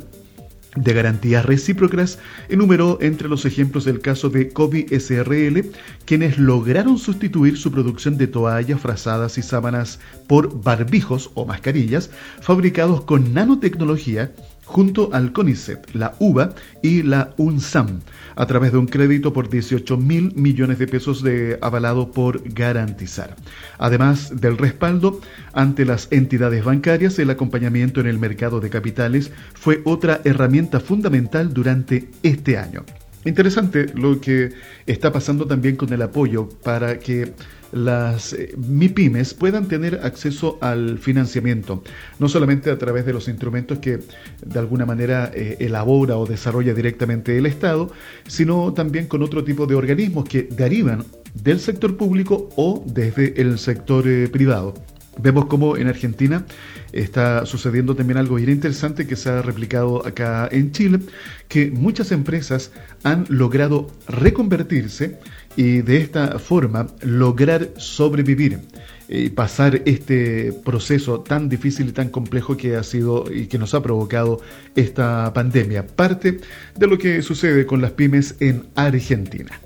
de 0.76 0.92
garantías 0.92 1.44
recíprocas 1.44 2.20
enumeró 2.48 2.98
entre 3.00 3.28
los 3.28 3.44
ejemplos 3.44 3.88
el 3.88 4.00
caso 4.00 4.30
de 4.30 4.50
Kobe 4.50 4.86
SRL, 4.88 5.72
quienes 6.04 6.38
lograron 6.38 6.98
sustituir 6.98 7.56
su 7.56 7.72
producción 7.72 8.16
de 8.16 8.28
toallas, 8.28 8.80
frazadas 8.80 9.36
y 9.38 9.42
sábanas 9.42 9.98
por 10.28 10.62
barbijos 10.62 11.30
o 11.34 11.44
mascarillas 11.44 12.10
fabricados 12.40 13.02
con 13.02 13.34
nanotecnología 13.34 14.32
junto 14.64 15.10
al 15.12 15.32
CONICET, 15.32 15.94
la 15.94 16.14
UBA 16.20 16.54
y 16.82 17.02
la 17.02 17.34
UNSAM, 17.36 18.00
a 18.40 18.46
través 18.46 18.72
de 18.72 18.78
un 18.78 18.86
crédito 18.86 19.34
por 19.34 19.50
18 19.50 19.98
mil 19.98 20.32
millones 20.34 20.78
de 20.78 20.86
pesos 20.86 21.22
de, 21.22 21.58
avalado 21.60 22.10
por 22.10 22.42
garantizar. 22.54 23.36
Además 23.76 24.40
del 24.40 24.56
respaldo 24.56 25.20
ante 25.52 25.84
las 25.84 26.08
entidades 26.10 26.64
bancarias, 26.64 27.18
el 27.18 27.28
acompañamiento 27.28 28.00
en 28.00 28.06
el 28.06 28.18
mercado 28.18 28.60
de 28.60 28.70
capitales 28.70 29.30
fue 29.52 29.82
otra 29.84 30.22
herramienta 30.24 30.80
fundamental 30.80 31.52
durante 31.52 32.08
este 32.22 32.56
año. 32.56 32.82
Interesante 33.24 33.86
lo 33.94 34.20
que 34.20 34.50
está 34.86 35.12
pasando 35.12 35.46
también 35.46 35.76
con 35.76 35.92
el 35.92 36.00
apoyo 36.00 36.48
para 36.62 36.98
que 36.98 37.34
las 37.72 38.32
eh, 38.32 38.54
MIPIMES 38.56 39.34
puedan 39.34 39.68
tener 39.68 40.00
acceso 40.02 40.58
al 40.60 40.98
financiamiento, 40.98 41.82
no 42.18 42.28
solamente 42.28 42.70
a 42.70 42.78
través 42.78 43.04
de 43.06 43.12
los 43.12 43.28
instrumentos 43.28 43.78
que 43.78 44.00
de 44.44 44.58
alguna 44.58 44.86
manera 44.86 45.30
eh, 45.34 45.56
elabora 45.60 46.16
o 46.16 46.26
desarrolla 46.26 46.74
directamente 46.74 47.36
el 47.36 47.46
Estado, 47.46 47.92
sino 48.26 48.72
también 48.72 49.06
con 49.06 49.22
otro 49.22 49.44
tipo 49.44 49.66
de 49.66 49.74
organismos 49.74 50.24
que 50.28 50.44
derivan 50.44 51.04
del 51.34 51.60
sector 51.60 51.96
público 51.96 52.48
o 52.56 52.82
desde 52.86 53.40
el 53.40 53.58
sector 53.58 54.08
eh, 54.08 54.28
privado. 54.28 54.74
Vemos 55.22 55.46
cómo 55.46 55.76
en 55.76 55.88
Argentina 55.88 56.44
está 56.92 57.46
sucediendo 57.46 57.94
también 57.94 58.18
algo 58.18 58.36
bien 58.36 58.50
interesante 58.50 59.06
que 59.06 59.16
se 59.16 59.30
ha 59.30 59.42
replicado 59.42 60.06
acá 60.06 60.48
en 60.50 60.72
Chile, 60.72 61.00
que 61.48 61.70
muchas 61.70 62.12
empresas 62.12 62.72
han 63.02 63.26
logrado 63.28 63.88
reconvertirse 64.08 65.18
y 65.56 65.82
de 65.82 65.98
esta 65.98 66.38
forma 66.38 66.86
lograr 67.02 67.70
sobrevivir 67.76 68.60
y 69.08 69.30
pasar 69.30 69.82
este 69.86 70.52
proceso 70.64 71.20
tan 71.20 71.48
difícil 71.48 71.88
y 71.88 71.92
tan 71.92 72.10
complejo 72.10 72.56
que 72.56 72.76
ha 72.76 72.82
sido 72.84 73.24
y 73.32 73.46
que 73.46 73.58
nos 73.58 73.74
ha 73.74 73.82
provocado 73.82 74.40
esta 74.76 75.32
pandemia. 75.32 75.86
Parte 75.86 76.40
de 76.76 76.86
lo 76.86 76.96
que 76.96 77.20
sucede 77.22 77.66
con 77.66 77.80
las 77.80 77.90
pymes 77.92 78.36
en 78.38 78.68
Argentina. 78.76 79.60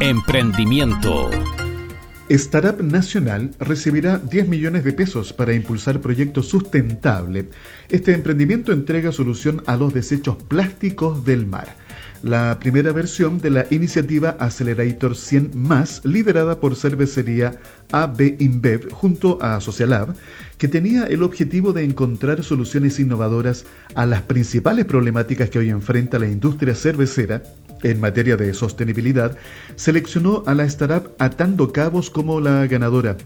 Emprendimiento. 0.00 1.30
Startup 2.30 2.80
Nacional 2.82 3.50
recibirá 3.58 4.18
10 4.18 4.48
millones 4.48 4.82
de 4.84 4.94
pesos 4.94 5.32
para 5.34 5.52
impulsar 5.52 6.00
proyectos 6.00 6.48
sustentables. 6.48 7.46
Este 7.90 8.14
emprendimiento 8.14 8.72
entrega 8.72 9.12
solución 9.12 9.62
a 9.66 9.76
los 9.76 9.92
desechos 9.92 10.36
plásticos 10.42 11.24
del 11.24 11.46
mar 11.46 11.76
la 12.24 12.58
primera 12.58 12.90
versión 12.90 13.38
de 13.38 13.50
la 13.50 13.66
iniciativa 13.70 14.36
Accelerator 14.40 15.14
100 15.14 15.50
más, 15.54 16.00
liderada 16.06 16.58
por 16.58 16.74
cervecería 16.74 17.60
AB 17.92 18.36
InBev 18.38 18.90
junto 18.90 19.38
a 19.42 19.60
Socialab, 19.60 20.14
que 20.56 20.66
tenía 20.66 21.04
el 21.04 21.22
objetivo 21.22 21.74
de 21.74 21.84
encontrar 21.84 22.42
soluciones 22.42 22.98
innovadoras 22.98 23.66
a 23.94 24.06
las 24.06 24.22
principales 24.22 24.86
problemáticas 24.86 25.50
que 25.50 25.58
hoy 25.58 25.68
enfrenta 25.68 26.18
la 26.18 26.26
industria 26.26 26.74
cervecera 26.74 27.42
en 27.84 28.00
materia 28.00 28.36
de 28.36 28.52
sostenibilidad, 28.54 29.36
seleccionó 29.76 30.42
a 30.46 30.54
la 30.54 30.64
startup 30.64 31.12
Atando 31.18 31.72
Cabos 31.72 32.10
como 32.10 32.40
la 32.40 32.66
ganadora. 32.66 33.16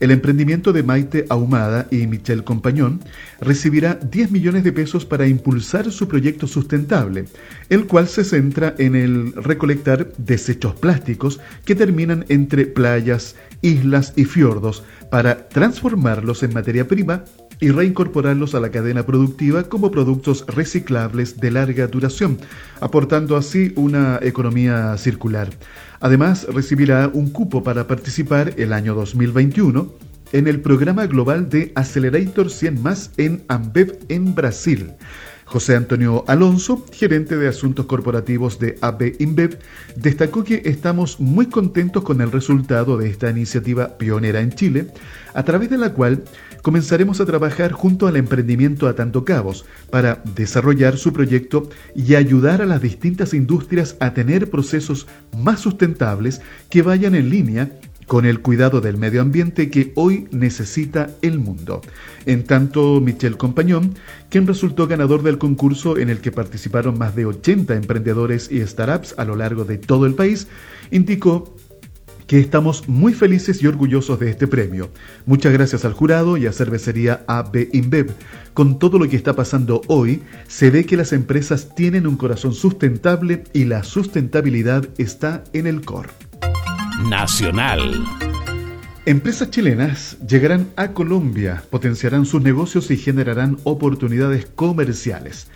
El 0.00 0.10
emprendimiento 0.10 0.72
de 0.72 0.82
Maite 0.82 1.26
Ahumada 1.28 1.86
y 1.90 2.06
Michelle 2.08 2.42
Compañón 2.42 3.00
recibirá 3.40 3.94
10 3.94 4.32
millones 4.32 4.64
de 4.64 4.72
pesos 4.72 5.04
para 5.04 5.28
impulsar 5.28 5.92
su 5.92 6.08
proyecto 6.08 6.46
sustentable, 6.48 7.26
el 7.68 7.86
cual 7.86 8.08
se 8.08 8.24
centra 8.24 8.74
en 8.78 8.96
el 8.96 9.32
recolectar 9.34 10.12
desechos 10.18 10.74
plásticos 10.74 11.40
que 11.64 11.74
terminan 11.74 12.24
entre 12.28 12.66
playas, 12.66 13.36
islas 13.62 14.12
y 14.16 14.24
fiordos 14.24 14.82
para 15.10 15.48
transformarlos 15.48 16.42
en 16.42 16.54
materia 16.54 16.88
prima 16.88 17.24
y 17.60 17.70
reincorporarlos 17.70 18.54
a 18.54 18.60
la 18.60 18.70
cadena 18.70 19.04
productiva 19.04 19.64
como 19.64 19.90
productos 19.90 20.44
reciclables 20.46 21.38
de 21.40 21.50
larga 21.50 21.86
duración, 21.86 22.38
aportando 22.80 23.36
así 23.36 23.72
una 23.76 24.18
economía 24.22 24.96
circular. 24.98 25.50
Además, 26.00 26.46
recibirá 26.52 27.08
un 27.12 27.30
cupo 27.30 27.62
para 27.62 27.86
participar 27.86 28.54
el 28.56 28.72
año 28.72 28.94
2021 28.94 29.90
en 30.32 30.48
el 30.48 30.60
programa 30.60 31.06
global 31.06 31.48
de 31.48 31.72
Accelerator 31.74 32.50
100 32.50 32.82
más 32.82 33.10
en 33.16 33.42
Ambev 33.48 33.98
en 34.08 34.34
Brasil. 34.34 34.92
José 35.46 35.76
Antonio 35.76 36.24
Alonso, 36.26 36.84
gerente 36.92 37.36
de 37.36 37.46
asuntos 37.46 37.86
corporativos 37.86 38.58
de 38.58 38.76
AB 38.80 39.14
InBev, 39.20 39.60
destacó 39.94 40.42
que 40.42 40.62
estamos 40.64 41.20
muy 41.20 41.46
contentos 41.46 42.02
con 42.02 42.20
el 42.20 42.32
resultado 42.32 42.98
de 42.98 43.08
esta 43.08 43.30
iniciativa 43.30 43.96
pionera 43.96 44.40
en 44.40 44.50
Chile, 44.50 44.88
a 45.34 45.44
través 45.44 45.70
de 45.70 45.78
la 45.78 45.92
cual 45.92 46.24
comenzaremos 46.62 47.20
a 47.20 47.26
trabajar 47.26 47.70
junto 47.70 48.08
al 48.08 48.16
emprendimiento 48.16 48.88
a 48.88 48.96
Tanto 48.96 49.24
Cabos 49.24 49.64
para 49.88 50.20
desarrollar 50.34 50.98
su 50.98 51.12
proyecto 51.12 51.70
y 51.94 52.16
ayudar 52.16 52.60
a 52.60 52.66
las 52.66 52.82
distintas 52.82 53.32
industrias 53.32 53.96
a 54.00 54.14
tener 54.14 54.50
procesos 54.50 55.06
más 55.36 55.60
sustentables 55.60 56.40
que 56.70 56.82
vayan 56.82 57.14
en 57.14 57.30
línea 57.30 57.70
con 58.06 58.24
el 58.24 58.40
cuidado 58.40 58.80
del 58.80 58.96
medio 58.96 59.22
ambiente 59.22 59.70
que 59.70 59.92
hoy 59.96 60.28
necesita 60.30 61.10
el 61.22 61.38
mundo. 61.38 61.80
En 62.24 62.44
tanto, 62.44 63.00
Michel 63.00 63.36
Compañón, 63.36 63.94
quien 64.28 64.46
resultó 64.46 64.86
ganador 64.86 65.22
del 65.22 65.38
concurso 65.38 65.98
en 65.98 66.10
el 66.10 66.20
que 66.20 66.32
participaron 66.32 66.98
más 66.98 67.16
de 67.16 67.26
80 67.26 67.74
emprendedores 67.74 68.50
y 68.50 68.64
startups 68.66 69.14
a 69.18 69.24
lo 69.24 69.36
largo 69.36 69.64
de 69.64 69.78
todo 69.78 70.06
el 70.06 70.14
país, 70.14 70.46
indicó 70.90 71.56
que 72.26 72.40
estamos 72.40 72.88
muy 72.88 73.14
felices 73.14 73.62
y 73.62 73.66
orgullosos 73.66 74.18
de 74.18 74.30
este 74.30 74.46
premio. 74.46 74.90
Muchas 75.26 75.52
gracias 75.52 75.84
al 75.84 75.92
jurado 75.92 76.36
y 76.36 76.46
a 76.46 76.52
Cervecería 76.52 77.24
AB 77.28 77.68
InBev. 77.72 78.12
Con 78.52 78.78
todo 78.78 78.98
lo 78.98 79.08
que 79.08 79.16
está 79.16 79.34
pasando 79.34 79.80
hoy, 79.86 80.22
se 80.48 80.70
ve 80.70 80.86
que 80.86 80.96
las 80.96 81.12
empresas 81.12 81.74
tienen 81.74 82.06
un 82.06 82.16
corazón 82.16 82.52
sustentable 82.52 83.44
y 83.52 83.64
la 83.64 83.84
sustentabilidad 83.84 84.88
está 84.98 85.44
en 85.52 85.66
el 85.66 85.84
core. 85.84 86.25
Nacional. 87.04 88.04
Empresas 89.04 89.50
chilenas 89.50 90.16
llegarán 90.26 90.70
a 90.76 90.88
Colombia, 90.88 91.62
potenciarán 91.70 92.24
sus 92.24 92.42
negocios 92.42 92.90
y 92.90 92.96
generarán 92.96 93.58
oportunidades 93.64 94.46
comerciales. 94.46 95.48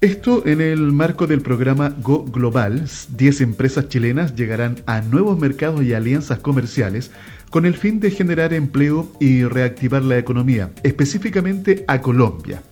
Esto 0.00 0.46
en 0.46 0.60
el 0.60 0.92
marco 0.92 1.26
del 1.26 1.42
programa 1.42 1.94
Go 2.02 2.24
Global, 2.24 2.88
10 3.16 3.40
empresas 3.40 3.88
chilenas 3.88 4.34
llegarán 4.34 4.82
a 4.86 5.00
nuevos 5.00 5.38
mercados 5.38 5.84
y 5.84 5.94
alianzas 5.94 6.40
comerciales 6.40 7.12
con 7.50 7.66
el 7.66 7.74
fin 7.74 8.00
de 8.00 8.10
generar 8.10 8.52
empleo 8.52 9.10
y 9.20 9.44
reactivar 9.44 10.02
la 10.02 10.18
economía, 10.18 10.70
específicamente 10.82 11.84
a 11.86 12.00
Colombia. 12.00 12.62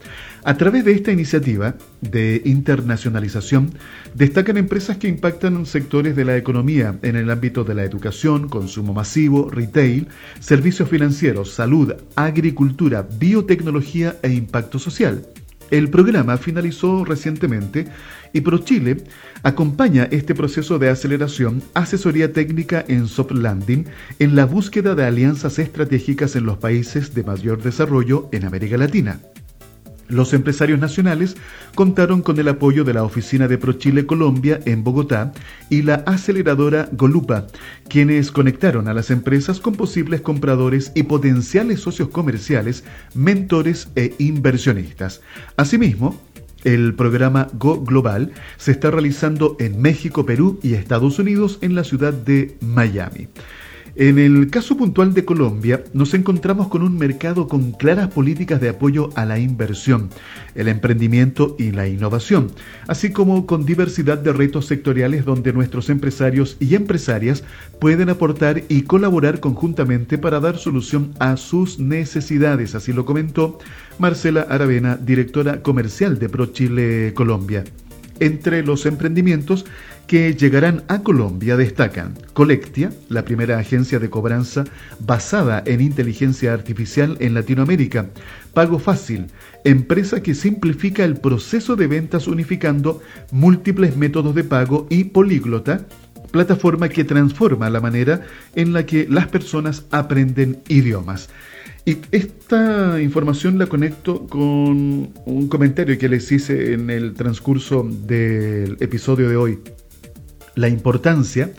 A 0.49 0.57
través 0.57 0.83
de 0.87 0.93
esta 0.93 1.13
iniciativa 1.13 1.75
de 2.01 2.41
internacionalización, 2.47 3.71
destacan 4.15 4.57
empresas 4.57 4.97
que 4.97 5.07
impactan 5.07 5.67
sectores 5.67 6.17
de 6.17 6.25
la 6.25 6.39
economía 6.39 6.99
en 7.03 7.17
el 7.17 7.31
ámbito 7.31 7.65
de 7.65 7.75
la 7.75 7.85
educación, 7.85 8.49
consumo 8.49 8.95
masivo, 8.95 9.51
retail, 9.51 10.09
servicios 10.41 10.89
financieros, 10.89 11.53
salud, 11.53 11.93
agricultura, 12.17 13.07
biotecnología 13.19 14.17
e 14.23 14.31
impacto 14.31 14.79
social. 14.79 15.27
El 15.71 15.91
programa 15.91 16.39
finalizó 16.39 17.05
recientemente 17.05 17.87
y 18.33 18.41
ProChile 18.41 19.05
acompaña 19.43 20.09
este 20.11 20.35
proceso 20.35 20.79
de 20.79 20.89
aceleración, 20.89 21.63
asesoría 21.75 22.33
técnica 22.33 22.83
en 22.89 23.07
soft 23.07 23.33
landing, 23.33 23.85
en 24.19 24.35
la 24.35 24.47
búsqueda 24.47 24.95
de 24.95 25.05
alianzas 25.05 25.59
estratégicas 25.59 26.37
en 26.37 26.47
los 26.47 26.57
países 26.57 27.13
de 27.13 27.23
mayor 27.23 27.61
desarrollo 27.61 28.31
en 28.33 28.47
América 28.47 28.79
Latina. 28.79 29.21
Los 30.09 30.33
empresarios 30.33 30.81
nacionales 30.81 31.37
contaron 31.75 32.23
con 32.23 32.39
el 32.39 32.49
apoyo 32.49 32.83
de 32.85 32.95
la 32.95 33.05
oficina 33.05 33.47
de 33.47 33.59
ProChile 33.59 34.07
Colombia 34.07 34.59
en 34.65 34.83
Bogotá 34.83 35.33
y 35.69 35.83
la 35.83 35.97
aceleradora 36.07 36.89
Golupa, 36.93 37.47
quienes 37.89 38.33
conectaron 38.33 38.89
a 38.89 38.95
las 38.95 39.11
empresas 39.11 39.61
con 39.61 39.75
posibles 39.75 40.23
compradores 40.23 40.93
y 40.95 41.03
potenciales 41.03 41.81
socios 41.81 42.09
comerciales, 42.09 42.85
mentores 43.15 43.89
e 43.97 44.15
inversionistas. 44.19 45.21
Asimismo, 45.57 46.19
el 46.65 46.95
programa 46.95 47.49
Go 47.53 47.85
Global 47.85 48.33
se 48.57 48.73
está 48.73 48.91
realizando 48.91 49.57
en 49.61 49.81
México, 49.81 50.25
Perú 50.27 50.59
y 50.63 50.75
Estados 50.75 51.19
Unidos 51.19 51.59
en 51.61 51.75
la 51.75 51.85
ciudad 51.85 52.13
de 52.13 52.57
Miami. 52.61 53.29
En 54.01 54.21
el 54.21 54.49
caso 54.49 54.77
puntual 54.77 55.13
de 55.13 55.25
Colombia, 55.25 55.83
nos 55.93 56.15
encontramos 56.15 56.69
con 56.69 56.83
un 56.83 56.97
mercado 56.97 57.49
con 57.49 57.73
claras 57.73 58.07
políticas 58.07 58.61
de 58.61 58.69
apoyo 58.69 59.11
a 59.17 59.25
la 59.25 59.41
inversión, 59.41 60.09
el 60.55 60.69
emprendimiento 60.69 61.57
y 61.59 61.73
la 61.73 61.89
innovación, 61.89 62.53
así 62.87 63.11
como 63.11 63.45
con 63.45 63.67
diversidad 63.67 64.17
de 64.19 64.33
retos 64.33 64.67
sectoriales 64.67 65.25
donde 65.25 65.53
nuestros 65.53 65.91
empresarios 65.91 66.57
y 66.61 66.77
empresarias 66.77 67.43
pueden 67.81 68.09
aportar 68.09 68.63
y 68.69 68.83
colaborar 68.83 69.41
conjuntamente 69.41 70.17
para 70.17 70.39
dar 70.39 70.59
solución 70.59 71.13
a 71.19 71.37
sus 71.37 71.81
necesidades, 71.81 72.77
así 72.77 72.93
lo 72.93 73.05
comentó 73.05 73.59
Marcela 73.99 74.43
Aravena, 74.43 74.97
directora 74.97 75.61
comercial 75.61 76.21
de 76.21 76.29
ProChile 76.29 77.15
Colombia. 77.15 77.65
Entre 78.21 78.65
los 78.65 78.87
emprendimientos 78.87 79.65
que 80.09 80.35
llegarán 80.35 80.85
a 80.89 81.03
Colombia 81.03 81.57
destacan 81.57 82.15
Colectia, 82.33 82.91
la 83.11 83.25
primera 83.25 83.59
agencia 83.59 83.99
de 83.99 84.09
cobranza 84.09 84.65
basada 84.99 85.63
en 85.67 85.83
inteligencia 85.83 86.55
artificial 86.55 87.19
en 87.21 87.35
Latinoamérica, 87.35 88.07
Pago 88.55 88.79
Fácil, 88.79 89.27
empresa 89.65 90.23
que 90.23 90.35
simplifica 90.35 91.05
el 91.05 91.17
proceso 91.17 91.77
de 91.77 91.87
ventas 91.89 92.27
unificando 92.27 93.03
múltiples 93.31 93.97
métodos 93.97 94.35
de 94.35 94.45
pago 94.45 94.87
y 94.89 95.05
Políglota, 95.05 95.87
plataforma 96.31 96.89
que 96.89 97.05
transforma 97.05 97.69
la 97.69 97.81
manera 97.81 98.23
en 98.55 98.73
la 98.73 98.87
que 98.87 99.07
las 99.09 99.29
personas 99.29 99.85
aprenden 99.91 100.59
idiomas. 100.69 101.29
Y 101.85 101.99
esta 102.13 103.01
información 103.01 103.59
la 103.59 103.67
conecto 103.67 104.27
con 104.27 105.11
un 105.25 105.49
comentario 105.49 105.99
que 105.99 106.09
les 106.09 106.31
hice 106.33 106.73
en 106.73 106.89
el 106.89 107.13
transcurso 107.15 107.83
del 107.83 108.79
episodio 108.81 109.29
de 109.29 109.37
hoy. 109.37 109.59
La 110.59 110.69
importancia 110.69 111.53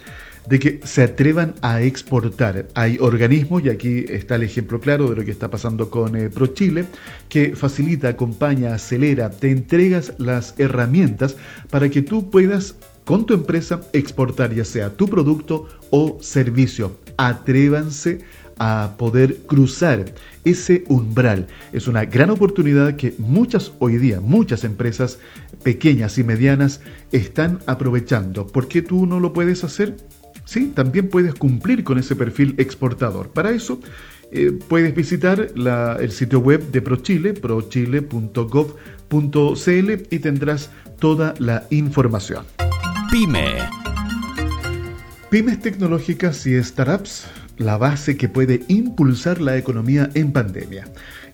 de 0.49 0.59
que 0.59 0.79
se 0.83 1.03
atrevan 1.03 1.53
a 1.61 1.81
exportar. 1.81 2.67
Hay 2.73 2.97
organismos, 2.99 3.63
y 3.63 3.69
aquí 3.69 4.05
está 4.09 4.35
el 4.35 4.43
ejemplo 4.43 4.81
claro 4.81 5.09
de 5.09 5.15
lo 5.15 5.23
que 5.23 5.31
está 5.31 5.49
pasando 5.49 5.89
con 5.89 6.15
eh, 6.15 6.29
ProChile, 6.29 6.85
que 7.29 7.55
facilita, 7.55 8.09
acompaña, 8.09 8.73
acelera, 8.73 9.29
te 9.29 9.51
entregas 9.51 10.13
las 10.17 10.55
herramientas 10.57 11.37
para 11.69 11.89
que 11.89 12.01
tú 12.01 12.29
puedas 12.29 12.75
con 13.05 13.25
tu 13.25 13.33
empresa 13.33 13.81
exportar 13.93 14.53
ya 14.53 14.65
sea 14.65 14.89
tu 14.89 15.07
producto 15.07 15.67
o 15.91 16.17
servicio. 16.21 16.97
Atrévanse 17.15 18.19
a 18.59 18.95
poder 18.97 19.37
cruzar 19.47 20.13
ese 20.43 20.83
umbral. 20.89 21.47
Es 21.71 21.87
una 21.87 22.05
gran 22.05 22.29
oportunidad 22.29 22.95
que 22.95 23.15
muchas 23.17 23.71
hoy 23.79 23.97
día, 23.97 24.19
muchas 24.19 24.63
empresas 24.63 25.17
pequeñas 25.63 26.17
y 26.17 26.23
medianas 26.23 26.81
están 27.11 27.59
aprovechando. 27.65 28.47
¿Por 28.47 28.67
qué 28.67 28.81
tú 28.81 29.05
no 29.05 29.19
lo 29.19 29.33
puedes 29.33 29.63
hacer? 29.63 29.97
Sí, 30.45 30.71
también 30.73 31.09
puedes 31.09 31.35
cumplir 31.35 31.83
con 31.83 31.99
ese 31.99 32.15
perfil 32.15 32.55
exportador. 32.57 33.29
Para 33.29 33.51
eso 33.51 33.79
eh, 34.31 34.57
puedes 34.67 34.95
visitar 34.95 35.49
el 35.55 36.11
sitio 36.11 36.39
web 36.39 36.71
de 36.71 36.81
ProChile, 36.81 37.33
prochile.gov.cl 37.33 39.91
y 40.09 40.19
tendrás 40.19 40.71
toda 40.99 41.33
la 41.39 41.67
información. 41.69 42.45
Pyme. 43.11 43.57
Pymes 45.29 45.59
tecnológicas 45.59 46.47
y 46.47 46.63
startups 46.63 47.27
la 47.59 47.77
base 47.77 48.17
que 48.17 48.29
puede 48.29 48.63
impulsar 48.67 49.41
la 49.41 49.57
economía 49.57 50.09
en 50.15 50.31
pandemia. 50.31 50.85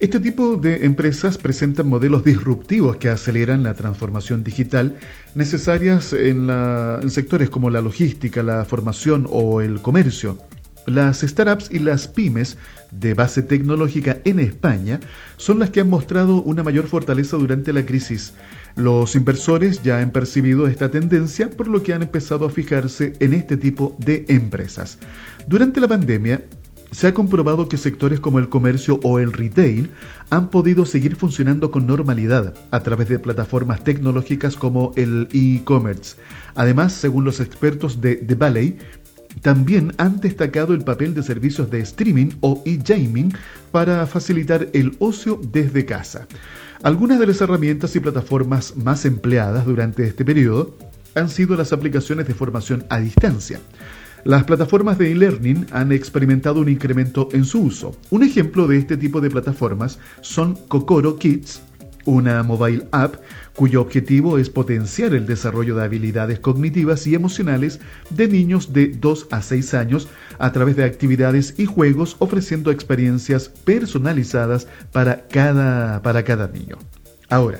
Este 0.05 0.19
tipo 0.19 0.55
de 0.55 0.85
empresas 0.85 1.39
presentan 1.39 1.87
modelos 1.87 2.23
disruptivos 2.23 2.97
que 2.97 3.09
aceleran 3.09 3.63
la 3.63 3.73
transformación 3.73 4.43
digital 4.43 4.97
necesarias 5.33 6.13
en, 6.13 6.47
en, 6.47 7.09
sectores 7.09 7.49
como 7.49 7.71
la 7.71 7.81
logística, 7.81 8.43
la 8.43 8.65
formación 8.65 9.25
o 9.31 9.61
el 9.61 9.81
comercio. 9.81 10.37
Las 10.85 11.21
startups 11.21 11.71
y 11.71 11.79
las 11.79 12.07
pymes 12.07 12.59
de 12.91 13.15
base 13.15 13.41
tecnológica 13.41 14.19
en 14.25 14.39
España 14.39 14.99
son 15.37 15.57
las 15.57 15.71
que 15.71 15.81
han 15.81 15.89
mostrado 15.89 16.43
una 16.43 16.61
mayor 16.61 16.85
fortaleza 16.85 17.37
durante 17.37 17.73
la 17.73 17.83
crisis. 17.83 18.33
Los 18.75 19.15
inversores 19.15 19.81
ya 19.81 20.01
han 20.01 20.11
percibido 20.11 20.67
esta 20.67 20.91
tendencia, 20.91 21.49
por 21.49 21.67
lo 21.67 21.81
que 21.81 21.95
han 21.95 22.03
empezado 22.03 22.45
a 22.45 22.51
fijarse 22.51 23.13
en 23.19 23.33
este 23.33 23.57
tipo 23.57 23.95
de 23.97 24.25
empresas. 24.27 24.99
Durante 25.47 25.81
la 25.81 25.87
pandemia, 25.87 26.43
se 26.91 27.07
ha 27.07 27.13
comprobado 27.13 27.67
que 27.67 27.77
sectores 27.77 28.19
como 28.19 28.39
el 28.39 28.49
comercio 28.49 28.99
o 29.03 29.19
el 29.19 29.33
retail 29.33 29.91
han 30.29 30.49
podido 30.49 30.85
seguir 30.85 31.15
funcionando 31.15 31.71
con 31.71 31.85
normalidad 31.87 32.53
a 32.71 32.79
través 32.81 33.09
de 33.09 33.19
plataformas 33.19 33.83
tecnológicas 33.83 34.55
como 34.55 34.93
el 34.95 35.27
e-commerce. 35.33 36.15
Además, 36.55 36.93
según 36.93 37.25
los 37.25 37.39
expertos 37.39 38.01
de 38.01 38.15
The 38.15 38.35
Valley, 38.35 38.77
también 39.41 39.93
han 39.97 40.19
destacado 40.21 40.73
el 40.73 40.83
papel 40.83 41.13
de 41.13 41.23
servicios 41.23 41.69
de 41.69 41.79
streaming 41.81 42.31
o 42.41 42.61
e-gaming 42.65 43.33
para 43.71 44.05
facilitar 44.07 44.69
el 44.73 44.95
ocio 44.99 45.39
desde 45.51 45.85
casa. 45.85 46.27
Algunas 46.83 47.19
de 47.19 47.27
las 47.27 47.41
herramientas 47.41 47.95
y 47.95 47.99
plataformas 47.99 48.75
más 48.77 49.05
empleadas 49.05 49.65
durante 49.65 50.05
este 50.05 50.23
periodo 50.23 50.77
han 51.15 51.29
sido 51.29 51.55
las 51.55 51.73
aplicaciones 51.73 52.27
de 52.27 52.33
formación 52.33 52.85
a 52.89 52.99
distancia. 52.99 53.59
Las 54.25 54.43
plataformas 54.43 54.97
de 54.97 55.11
e-learning 55.11 55.67
han 55.69 55.91
experimentado 55.91 56.59
un 56.59 56.67
incremento 56.67 57.29
en 57.33 57.45
su 57.45 57.61
uso. 57.61 57.95
Un 58.09 58.23
ejemplo 58.23 58.65
de 58.65 58.75
este 58.79 58.97
tipo 58.97 59.21
de 59.21 59.29
plataformas 59.29 59.99
son 60.21 60.55
Kokoro 60.67 61.17
Kids, 61.17 61.61
una 62.05 62.41
mobile 62.41 62.87
app 62.91 63.17
cuyo 63.55 63.81
objetivo 63.81 64.39
es 64.39 64.49
potenciar 64.49 65.13
el 65.13 65.27
desarrollo 65.27 65.75
de 65.75 65.83
habilidades 65.83 66.39
cognitivas 66.39 67.05
y 67.05 67.13
emocionales 67.13 67.79
de 68.09 68.27
niños 68.27 68.73
de 68.73 68.87
2 68.87 69.27
a 69.29 69.43
6 69.43 69.75
años 69.75 70.07
a 70.39 70.51
través 70.51 70.75
de 70.75 70.85
actividades 70.85 71.53
y 71.59 71.67
juegos 71.67 72.15
ofreciendo 72.17 72.71
experiencias 72.71 73.49
personalizadas 73.49 74.67
para 74.91 75.27
cada, 75.27 76.01
para 76.01 76.23
cada 76.23 76.47
niño. 76.47 76.79
Ahora, 77.29 77.59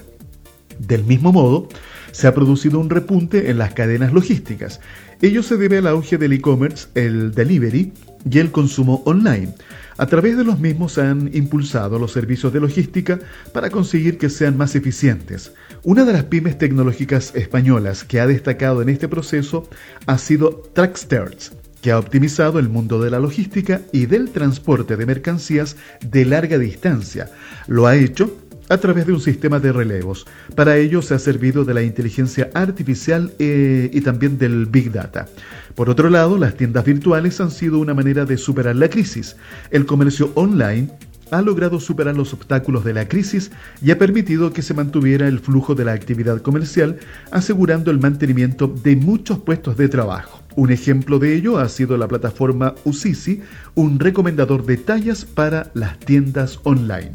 del 0.80 1.04
mismo 1.04 1.32
modo, 1.32 1.70
se 2.12 2.28
ha 2.28 2.34
producido 2.34 2.80
un 2.80 2.90
repunte 2.90 3.52
en 3.52 3.58
las 3.58 3.74
cadenas 3.74 4.14
logísticas. 4.14 4.80
Ello 5.22 5.44
se 5.44 5.56
debe 5.56 5.78
al 5.78 5.88
auge 5.88 6.18
del 6.18 6.34
e-commerce, 6.34 6.88
el 6.94 7.34
delivery 7.34 7.94
y 8.30 8.40
el 8.40 8.52
consumo 8.52 9.02
online. 9.06 9.54
A 9.98 10.08
través 10.08 10.36
de 10.36 10.44
los 10.44 10.60
mismos 10.60 10.94
se 10.94 11.02
han 11.02 11.30
impulsado 11.34 11.98
los 11.98 12.12
servicios 12.12 12.52
de 12.52 12.60
logística 12.60 13.20
para 13.54 13.70
conseguir 13.70 14.18
que 14.18 14.30
sean 14.30 14.58
más 14.58 14.76
eficientes. 14.76 15.54
Una 15.84 16.04
de 16.04 16.12
las 16.12 16.26
pymes 16.26 16.58
tecnológicas 16.58 17.34
españolas 17.34 18.04
que 18.04 18.20
ha 18.20 18.28
destacado 18.28 18.82
en 18.82 18.90
este 18.90 19.08
proceso 19.08 19.70
ha 20.06 20.18
sido 20.18 20.64
Tracksters, 20.74 21.54
que 21.82 21.92
ha 21.92 22.00
optimizado 22.00 22.60
el 22.60 22.68
mundo 22.68 23.02
de 23.02 23.10
la 23.10 23.20
logística 23.20 23.82
y 23.94 24.08
del 24.08 24.32
transporte 24.32 24.98
de 24.98 25.06
mercancías 25.06 25.78
de 26.02 26.26
larga 26.26 26.58
distancia. 26.58 27.32
Lo 27.68 27.88
ha 27.88 27.96
hecho 27.96 28.36
a 28.70 28.78
través 28.78 29.06
de 29.06 29.14
un 29.14 29.22
sistema 29.22 29.60
de 29.60 29.72
relevos. 29.72 30.26
Para 30.56 30.78
ello 30.78 31.02
se 31.02 31.14
ha 31.14 31.20
servido 31.20 31.66
de 31.66 31.74
la 31.74 31.84
inteligencia 31.84 32.50
artificial 32.54 33.32
eh, 33.40 33.90
y 33.94 34.02
también 34.02 34.38
del 34.38 34.66
Big 34.66 34.92
Data. 34.92 35.28
Por 35.76 35.90
otro 35.90 36.10
lado, 36.10 36.38
las 36.38 36.56
tiendas 36.56 36.86
virtuales 36.86 37.40
han 37.42 37.52
sido 37.52 37.80
una 37.80 37.94
manera 37.94 38.26
de 38.26 38.38
superar 38.38 38.76
la 38.76 38.90
crisis. 38.90 39.36
El 39.72 39.86
comercio 39.86 40.32
online 40.36 40.90
ha 41.32 41.42
logrado 41.42 41.80
superar 41.80 42.16
los 42.16 42.34
obstáculos 42.34 42.84
de 42.84 42.94
la 42.94 43.08
crisis 43.08 43.52
y 43.82 43.92
ha 43.92 43.98
permitido 43.98 44.54
que 44.54 44.62
se 44.62 44.74
mantuviera 44.74 45.28
el 45.28 45.40
flujo 45.40 45.76
de 45.76 45.86
la 45.86 45.94
actividad 45.94 46.42
comercial, 46.42 46.98
asegurando 47.32 47.92
el 47.92 48.00
mantenimiento 48.00 48.68
de 48.68 48.96
muchos 48.96 49.40
puestos 49.40 49.78
de 49.78 49.90
trabajo. 49.90 50.42
Un 50.56 50.72
ejemplo 50.72 51.20
de 51.20 51.36
ello 51.36 51.58
ha 51.58 51.68
sido 51.68 51.98
la 51.98 52.08
plataforma 52.08 52.76
Usisi, 52.86 53.42
un 53.74 54.00
recomendador 54.00 54.66
de 54.66 54.78
tallas 54.78 55.26
para 55.26 55.72
las 55.74 56.00
tiendas 56.00 56.60
online. 56.64 57.12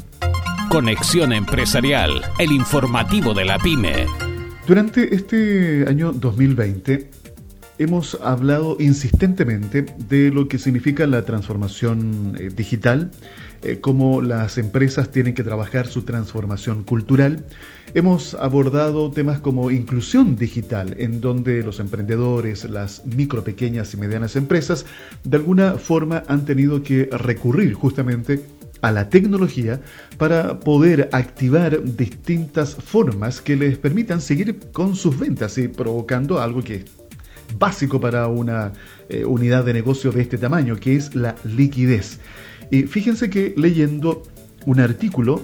Conexión 0.71 1.33
Empresarial, 1.33 2.21
el 2.39 2.53
informativo 2.53 3.33
de 3.33 3.43
la 3.43 3.59
pyme. 3.59 4.05
Durante 4.65 5.13
este 5.13 5.83
año 5.85 6.13
2020, 6.13 7.09
hemos 7.77 8.17
hablado 8.23 8.77
insistentemente 8.79 9.85
de 10.07 10.31
lo 10.31 10.47
que 10.47 10.57
significa 10.57 11.05
la 11.07 11.25
transformación 11.25 12.37
eh, 12.39 12.51
digital, 12.55 13.11
eh, 13.63 13.79
cómo 13.81 14.21
las 14.21 14.57
empresas 14.57 15.11
tienen 15.11 15.33
que 15.33 15.43
trabajar 15.43 15.87
su 15.87 16.03
transformación 16.03 16.85
cultural. 16.85 17.43
Hemos 17.93 18.33
abordado 18.35 19.11
temas 19.11 19.41
como 19.41 19.71
inclusión 19.71 20.37
digital, 20.37 20.95
en 20.99 21.19
donde 21.19 21.63
los 21.63 21.81
emprendedores, 21.81 22.63
las 22.63 23.05
micro, 23.05 23.43
pequeñas 23.43 23.93
y 23.93 23.97
medianas 23.97 24.37
empresas, 24.37 24.85
de 25.25 25.35
alguna 25.35 25.73
forma 25.73 26.23
han 26.29 26.45
tenido 26.45 26.81
que 26.81 27.09
recurrir 27.11 27.73
justamente 27.73 28.45
a 28.81 28.91
la 28.91 29.09
tecnología 29.09 29.81
para 30.17 30.59
poder 30.59 31.09
activar 31.11 31.83
distintas 31.83 32.75
formas 32.75 33.41
que 33.41 33.55
les 33.55 33.77
permitan 33.77 34.21
seguir 34.21 34.59
con 34.71 34.95
sus 34.95 35.17
ventas 35.17 35.57
y 35.57 35.67
provocando 35.67 36.41
algo 36.41 36.63
que 36.63 36.75
es 36.75 36.85
básico 37.57 37.99
para 37.99 38.27
una 38.27 38.73
eh, 39.09 39.25
unidad 39.25 39.65
de 39.65 39.73
negocio 39.73 40.11
de 40.11 40.21
este 40.21 40.37
tamaño, 40.37 40.77
que 40.77 40.95
es 40.95 41.15
la 41.15 41.35
liquidez. 41.43 42.19
Y 42.69 42.83
fíjense 42.83 43.29
que 43.29 43.53
leyendo 43.57 44.23
un 44.65 44.79
artículo 44.79 45.41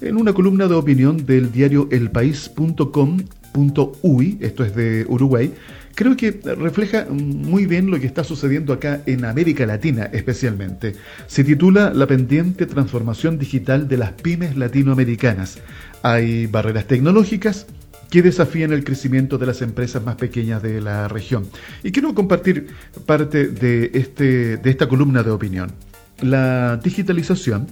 en 0.00 0.16
una 0.16 0.32
columna 0.32 0.68
de 0.68 0.74
opinión 0.74 1.26
del 1.26 1.50
diario 1.50 1.88
elpaís.com.uy, 1.90 4.38
esto 4.40 4.64
es 4.64 4.76
de 4.76 5.04
Uruguay, 5.08 5.52
creo 5.98 6.16
que 6.16 6.30
refleja 6.30 7.06
muy 7.10 7.66
bien 7.66 7.90
lo 7.90 7.98
que 7.98 8.06
está 8.06 8.22
sucediendo 8.22 8.72
acá 8.72 9.02
en 9.06 9.24
América 9.24 9.66
Latina 9.66 10.08
especialmente. 10.12 10.94
Se 11.26 11.42
titula 11.42 11.92
La 11.92 12.06
pendiente 12.06 12.66
transformación 12.66 13.36
digital 13.36 13.88
de 13.88 13.96
las 13.96 14.12
pymes 14.12 14.56
latinoamericanas. 14.56 15.58
Hay 16.04 16.46
barreras 16.46 16.84
tecnológicas, 16.84 17.66
que 18.10 18.22
desafían 18.22 18.72
el 18.72 18.84
crecimiento 18.84 19.38
de 19.38 19.46
las 19.46 19.60
empresas 19.60 20.04
más 20.04 20.14
pequeñas 20.14 20.62
de 20.62 20.80
la 20.80 21.08
región. 21.08 21.48
Y 21.82 21.90
quiero 21.90 22.14
compartir 22.14 22.68
parte 23.04 23.48
de, 23.48 23.90
este, 23.92 24.56
de 24.56 24.70
esta 24.70 24.88
columna 24.88 25.24
de 25.24 25.32
opinión 25.32 25.72
la 26.22 26.76
digitalización 26.82 27.68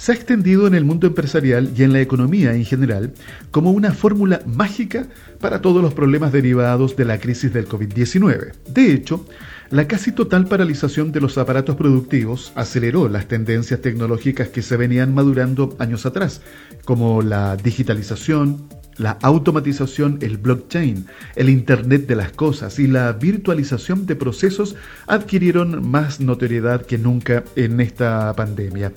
se 0.00 0.12
ha 0.12 0.14
extendido 0.14 0.66
en 0.66 0.74
el 0.74 0.86
mundo 0.86 1.06
empresarial 1.06 1.74
y 1.76 1.82
en 1.82 1.92
la 1.92 2.00
economía 2.00 2.54
en 2.54 2.64
general 2.64 3.12
como 3.50 3.70
una 3.70 3.92
fórmula 3.92 4.40
mágica 4.46 5.08
para 5.40 5.60
todos 5.60 5.82
los 5.82 5.92
problemas 5.92 6.32
derivados 6.32 6.96
de 6.96 7.04
la 7.04 7.18
crisis 7.18 7.52
del 7.52 7.68
COVID-19. 7.68 8.54
De 8.72 8.92
hecho, 8.94 9.26
la 9.68 9.86
casi 9.86 10.12
total 10.12 10.46
paralización 10.46 11.12
de 11.12 11.20
los 11.20 11.36
aparatos 11.36 11.76
productivos 11.76 12.50
aceleró 12.54 13.10
las 13.10 13.28
tendencias 13.28 13.82
tecnológicas 13.82 14.48
que 14.48 14.62
se 14.62 14.78
venían 14.78 15.12
madurando 15.12 15.76
años 15.78 16.06
atrás, 16.06 16.40
como 16.86 17.20
la 17.20 17.56
digitalización, 17.56 18.68
la 18.96 19.18
automatización, 19.20 20.18
el 20.22 20.38
blockchain, 20.38 21.04
el 21.36 21.50
Internet 21.50 22.06
de 22.06 22.16
las 22.16 22.32
Cosas 22.32 22.78
y 22.78 22.86
la 22.86 23.12
virtualización 23.12 24.06
de 24.06 24.16
procesos 24.16 24.76
adquirieron 25.06 25.86
más 25.86 26.20
notoriedad 26.20 26.86
que 26.86 26.96
nunca 26.96 27.44
en 27.54 27.80
esta 27.82 28.34
pandemia. 28.34 28.92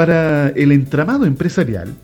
Para 0.00 0.48
el 0.56 0.72
entramado 0.72 1.26
empresarial, 1.26 1.94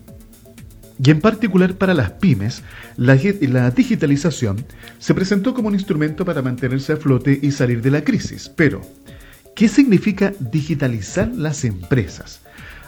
y 1.03 1.09
en 1.09 1.19
particular 1.19 1.73
para 1.79 1.95
las 1.95 2.11
pymes, 2.11 2.61
la, 2.95 3.17
la, 3.41 3.71
digitalización 3.71 4.63
se 4.99 5.15
presentó 5.15 5.55
como 5.55 5.69
un 5.69 5.73
instrumento 5.73 6.23
para 6.23 6.43
mantenerse 6.43 6.93
a 6.93 6.97
flote 6.97 7.39
y 7.41 7.49
salir 7.49 7.81
de 7.81 7.89
la 7.89 8.03
crisis. 8.03 8.51
Pero, 8.55 8.81
¿qué 9.55 9.67
significa 9.67 10.31
digitalizar 10.39 11.31
las 11.33 11.65
empresas? 11.65 12.41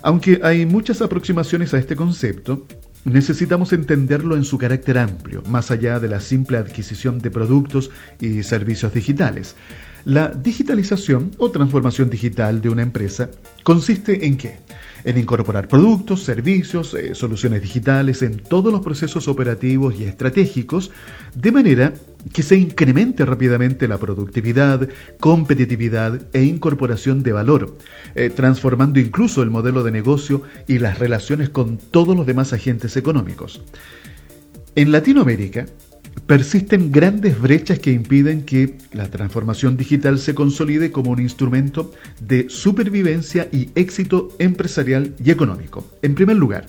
Aunque 0.04 0.41
hay 0.43 0.67
muchas 0.67 1.02
aproximaciones 1.02 1.74
a 1.74 1.80
este 1.80 1.95
concepto, 1.95 2.67
Necesitamos 3.06 3.72
entenderlo 3.72 4.36
en 4.36 4.43
su 4.43 4.58
carácter 4.58 4.98
amplio, 4.98 5.41
más 5.48 5.72
allá 5.72 6.02
de 6.02 6.10
la 6.10 6.19
simple 6.19 6.58
adquisición 6.58 7.19
de 7.19 7.32
productos 7.32 7.91
y 8.19 8.43
servicios 8.43 8.93
digitales. 8.93 9.56
La 10.04 10.28
digitalización 10.28 11.32
o 11.38 11.50
transformación 11.50 12.10
digital 12.10 12.62
de 12.62 12.69
una 12.69 12.82
empresa 12.82 13.30
consiste 13.63 14.26
en 14.26 14.38
qué? 14.38 14.58
En 15.03 15.17
incorporar 15.17 15.67
productos, 15.67 16.23
servicios, 16.23 16.93
eh, 16.93 17.15
soluciones 17.15 17.62
digitales 17.62 18.21
en 18.21 18.39
todos 18.39 18.71
los 18.71 18.81
procesos 18.81 19.27
operativos 19.27 19.95
y 19.99 20.03
estratégicos, 20.03 20.91
de 21.35 21.51
manera 21.51 21.93
que 22.33 22.43
se 22.43 22.57
incremente 22.57 23.25
rápidamente 23.25 23.88
la 23.88 23.97
productividad, 23.97 24.89
competitividad 25.19 26.21
e 26.33 26.43
incorporación 26.43 27.23
de 27.23 27.31
valor, 27.31 27.77
eh, 28.15 28.29
transformando 28.29 28.99
incluso 28.99 29.41
el 29.41 29.49
modelo 29.49 29.83
de 29.83 29.91
negocio 29.91 30.43
y 30.67 30.79
las 30.79 30.99
relaciones 30.99 31.49
con 31.49 31.77
todos 31.77 32.15
los 32.15 32.25
demás 32.25 32.51
agentes 32.51 32.97
económicos. 32.97 33.62
En 34.75 34.91
Latinoamérica, 34.91 35.65
persisten 36.25 36.91
grandes 36.91 37.39
brechas 37.39 37.79
que 37.79 37.91
impiden 37.91 38.43
que 38.43 38.77
la 38.93 39.10
transformación 39.10 39.77
digital 39.77 40.19
se 40.19 40.36
consolide 40.36 40.91
como 40.91 41.12
un 41.12 41.19
instrumento 41.19 41.91
de 42.19 42.49
supervivencia 42.49 43.47
y 43.51 43.69
éxito 43.75 44.29
empresarial 44.39 45.13
y 45.23 45.32
económico. 45.32 45.86
En 46.01 46.15
primer 46.15 46.38
lugar, 46.38 46.67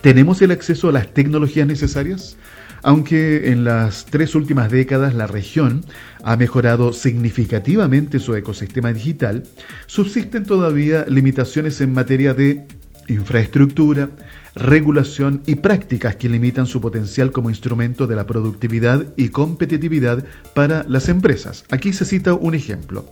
¿tenemos 0.00 0.42
el 0.42 0.50
acceso 0.50 0.88
a 0.88 0.92
las 0.92 1.12
tecnologías 1.12 1.66
necesarias? 1.66 2.36
Aunque 2.82 3.50
en 3.50 3.64
las 3.64 4.04
tres 4.04 4.34
últimas 4.34 4.70
décadas 4.70 5.14
la 5.14 5.26
región 5.26 5.86
ha 6.22 6.36
mejorado 6.36 6.92
significativamente 6.92 8.18
su 8.18 8.34
ecosistema 8.34 8.92
digital, 8.92 9.44
subsisten 9.86 10.44
todavía 10.44 11.06
limitaciones 11.08 11.80
en 11.80 11.94
materia 11.94 12.34
de 12.34 12.66
infraestructura, 13.08 14.10
regulación 14.54 15.42
y 15.46 15.56
prácticas 15.56 16.16
que 16.16 16.28
limitan 16.28 16.66
su 16.66 16.80
potencial 16.80 17.32
como 17.32 17.50
instrumento 17.50 18.06
de 18.06 18.16
la 18.16 18.26
productividad 18.26 19.06
y 19.16 19.28
competitividad 19.28 20.24
para 20.54 20.84
las 20.88 21.08
empresas. 21.08 21.64
Aquí 21.70 21.92
se 21.92 22.04
cita 22.04 22.34
un 22.34 22.54
ejemplo. 22.54 23.06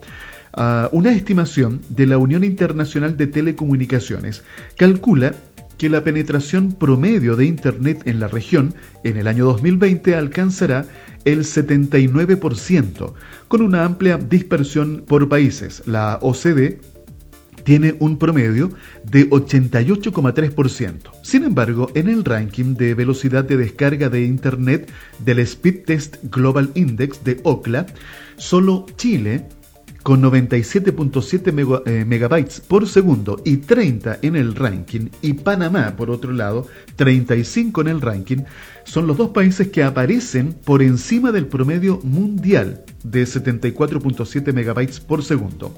Ah, 0.55 0.89
una 0.93 1.13
estimación 1.13 1.81
de 1.89 2.07
la 2.07 2.19
Unión 2.19 2.45
Internacional 2.45 3.17
de 3.17 3.27
Telecomunicaciones 3.27 4.43
calcula 4.77 5.35
que 5.79 5.89
la 5.89 6.05
penetración 6.05 6.73
promedio 6.73 7.35
de 7.37 7.47
Internet 7.47 8.03
en 8.05 8.21
la 8.21 8.29
región 8.29 8.75
en 9.03 9.17
el 9.17 9.27
año 9.27 9.47
2020 9.47 10.15
alcanzará 10.15 10.85
el 11.25 11.41
79%, 11.41 13.15
con 13.49 13.63
una 13.63 13.85
amplia 13.85 14.17
dispersión 14.19 15.05
por 15.07 15.29
países. 15.29 15.83
La 15.87 16.19
OCDE 16.21 16.81
tiene 17.65 17.97
un 17.99 18.19
promedio 18.19 18.71
de 19.05 19.29
88,3%. 19.31 21.11
Sin 21.23 21.45
embargo, 21.45 21.91
en 21.95 22.09
el 22.09 22.25
ranking 22.25 22.75
de 22.75 22.95
velocidad 22.95 23.45
de 23.45 23.57
descarga 23.57 24.09
de 24.09 24.25
Internet 24.25 24.91
del 25.19 25.39
Speed 25.41 25.85
Test 25.85 26.17
Global 26.25 26.71
Index 26.75 27.25
de 27.25 27.41
OCLA, 27.45 27.87
solo 28.37 28.87
Chile, 28.97 29.47
con 30.03 30.21
97.7 30.23 31.83
eh, 31.87 32.05
megabytes 32.05 32.61
por 32.61 32.89
segundo 32.89 33.41
y 33.45 33.59
30 33.59 34.19
en 34.23 34.37
el 34.37 34.55
ranking, 34.55 35.09
y 35.21 35.35
Panamá, 35.35 35.95
por 35.97 36.11
otro 36.11 36.33
lado, 36.33 36.67
35 36.97 37.83
en 37.83 37.89
el 37.89 38.01
ranking, 38.01 38.39
son 38.85 39.07
los 39.07 39.17
dos 39.17 39.31
países 39.31 39.69
que 39.69 39.85
aparecen 39.85 40.55
por 40.65 40.83
encima 40.83 41.31
del 41.31 41.47
promedio 41.47 42.01
mundial 42.03 42.85
de 43.05 43.23
74.7 43.23 44.53
megabytes 44.53 44.99
por 44.99 45.23
segundo. 45.23 45.75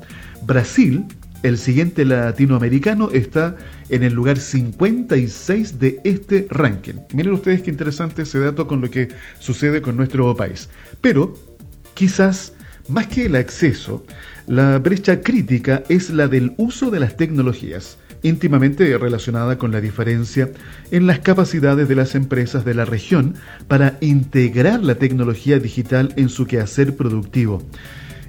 Brasil 0.46 1.04
el 1.44 1.58
siguiente 1.58 2.06
latinoamericano 2.06 3.10
está 3.12 3.54
en 3.90 4.02
el 4.02 4.14
lugar 4.14 4.38
56 4.38 5.78
de 5.78 6.00
este 6.02 6.46
ranking. 6.48 6.94
Miren 7.12 7.34
ustedes 7.34 7.60
qué 7.60 7.70
interesante 7.70 8.22
ese 8.22 8.38
dato 8.38 8.66
con 8.66 8.80
lo 8.80 8.90
que 8.90 9.08
sucede 9.40 9.82
con 9.82 9.94
nuestro 9.94 10.34
país. 10.34 10.70
Pero 11.02 11.34
quizás 11.92 12.54
más 12.88 13.08
que 13.08 13.26
el 13.26 13.36
acceso, 13.36 14.06
la 14.46 14.78
brecha 14.78 15.20
crítica 15.20 15.82
es 15.90 16.08
la 16.08 16.28
del 16.28 16.54
uso 16.56 16.90
de 16.90 17.00
las 17.00 17.18
tecnologías, 17.18 17.98
íntimamente 18.22 18.96
relacionada 18.96 19.58
con 19.58 19.70
la 19.70 19.82
diferencia 19.82 20.50
en 20.90 21.06
las 21.06 21.18
capacidades 21.18 21.88
de 21.88 21.94
las 21.94 22.14
empresas 22.14 22.64
de 22.64 22.72
la 22.72 22.86
región 22.86 23.34
para 23.68 23.98
integrar 24.00 24.82
la 24.82 24.94
tecnología 24.94 25.58
digital 25.58 26.14
en 26.16 26.30
su 26.30 26.46
quehacer 26.46 26.96
productivo. 26.96 27.62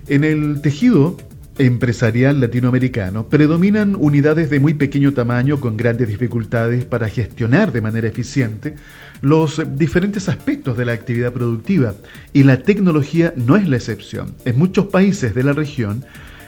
En 0.10 0.26
el 0.26 0.60
tejido 0.62 1.16
empresarial 1.58 2.40
latinoamericano 2.42 3.28
predominan 3.28 3.96
unidades 3.98 4.50
de 4.50 4.60
muy 4.60 4.74
pequeño 4.74 5.14
tamaño 5.14 5.60
con 5.60 5.78
grandes 5.78 6.08
dificultades 6.08 6.86
para 6.86 7.10
gestionar 7.10 7.72
de 7.72 7.82
manera 7.82 8.08
eficiente 8.08 8.76
los 9.22 9.62
diferentes 9.78 10.28
aspectos 10.28 10.78
de 10.78 10.86
la 10.86 10.94
actividad 10.94 11.32
productiva 11.32 11.96
y 12.34 12.44
la 12.44 12.62
tecnología 12.62 13.34
no 13.36 13.56
es 13.56 13.68
la 13.68 13.78
excepción. 13.78 14.36
En 14.44 14.58
muchos 14.58 14.88
países 14.88 15.34
de 15.34 15.44
la 15.44 15.54
región, 15.54 16.04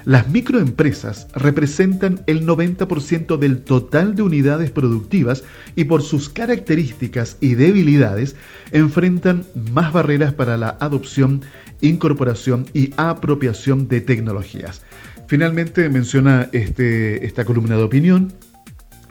las 0.07 0.29
microempresas 0.29 1.27
representan 1.35 2.21
el 2.27 2.47
90% 2.47 3.37
del 3.37 3.59
total 3.63 4.15
de 4.15 4.21
unidades 4.21 4.71
productivas 4.71 5.43
y 5.75 5.83
por 5.83 6.01
sus 6.01 6.29
características 6.29 7.35
y 7.41 7.55
debilidades 7.55 8.37
enfrentan 8.71 9.43
más 9.73 9.91
barreras 9.91 10.33
para 10.33 10.55
la 10.55 10.77
adopción 10.79 11.41
incorporación 11.81 12.65
y 12.73 12.93
apropiación 12.97 13.87
de 13.87 14.01
tecnologías. 14.01 14.81
Finalmente 15.27 15.89
menciona 15.89 16.49
este, 16.53 17.25
esta 17.25 17.45
columna 17.45 17.75
de 17.75 17.83
opinión 17.83 18.33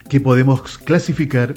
que 0.08 0.20
podemos 0.20 0.78
clasificar 0.78 1.54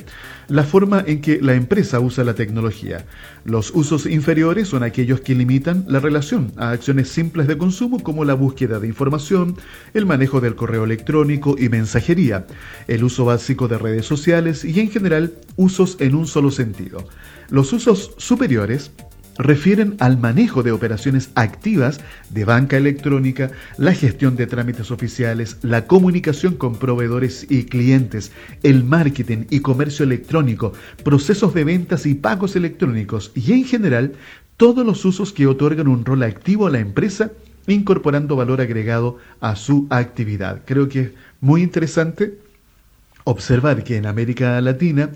la 0.48 0.64
forma 0.64 1.04
en 1.06 1.22
que 1.22 1.40
la 1.42 1.54
empresa 1.54 2.00
usa 2.00 2.24
la 2.24 2.34
tecnología. 2.34 3.06
Los 3.46 3.72
usos 3.74 4.06
inferiores 4.06 4.68
son 4.68 4.84
aquellos 4.84 5.22
que 5.22 5.36
limitan 5.36 5.86
la 5.88 6.00
relación 6.00 6.52
a 6.58 6.72
acciones 6.72 7.10
simples 7.10 7.48
de 7.48 7.58
consumo 7.58 8.02
como 8.02 8.26
la 8.26 8.34
búsqueda 8.34 8.80
de 8.80 8.88
información, 8.88 9.56
el 9.94 10.06
manejo 10.06 10.42
del 10.42 10.56
correo 10.56 10.84
electrónico 10.84 11.56
y 11.58 11.70
mensajería, 11.70 12.48
el 12.88 13.04
uso 13.04 13.26
básico 13.26 13.68
de 13.68 13.78
redes 13.78 14.06
sociales 14.06 14.66
y 14.66 14.80
en 14.80 14.90
general 14.90 15.34
usos 15.56 15.98
en 16.00 16.16
un 16.16 16.26
solo 16.26 16.50
sentido. 16.50 17.08
Los 17.50 17.72
usos 17.74 18.14
superiores 18.18 18.92
refieren 19.40 19.96
al 20.00 20.18
manejo 20.18 20.64
de 20.64 20.74
operaciones 20.74 21.32
activas 21.34 22.02
de 22.30 22.44
banca 22.44 22.76
electrónica, 22.76 23.52
la 23.78 23.94
gestión 23.94 24.36
de 24.36 24.46
trámites 24.48 24.92
oficiales, 24.92 25.58
la 25.62 25.88
comunicación 25.88 26.56
con 26.56 26.78
proveedores 26.78 27.48
y 27.50 27.64
clientes, 27.64 28.34
el 28.64 28.84
marketing 28.84 29.46
y 29.50 29.62
comercio 29.62 30.04
electrónico, 30.04 30.74
procesos 31.06 31.54
de 31.54 31.64
ventas 31.64 32.06
y 32.06 32.16
pagos 32.16 32.58
electrónicos 32.58 33.32
y 33.34 33.54
en 33.54 33.64
general 33.64 34.14
todos 34.58 34.86
los 34.86 35.06
usos 35.06 35.32
que 35.32 35.48
otorgan 35.48 35.88
un 35.88 36.04
rol 36.04 36.24
activo 36.24 36.68
a 36.68 36.72
la 36.72 36.80
empresa 36.80 37.32
incorporando 37.66 38.36
valor 38.36 38.60
agregado 38.60 39.20
a 39.40 39.56
su 39.56 39.88
actividad. 39.90 40.64
Creo 40.66 40.90
que 40.90 41.00
es 41.00 41.12
muy 41.40 41.64
interesante 41.64 42.38
observar 43.24 43.86
que 43.86 43.96
en 43.96 44.06
América 44.06 44.60
Latina 44.60 45.12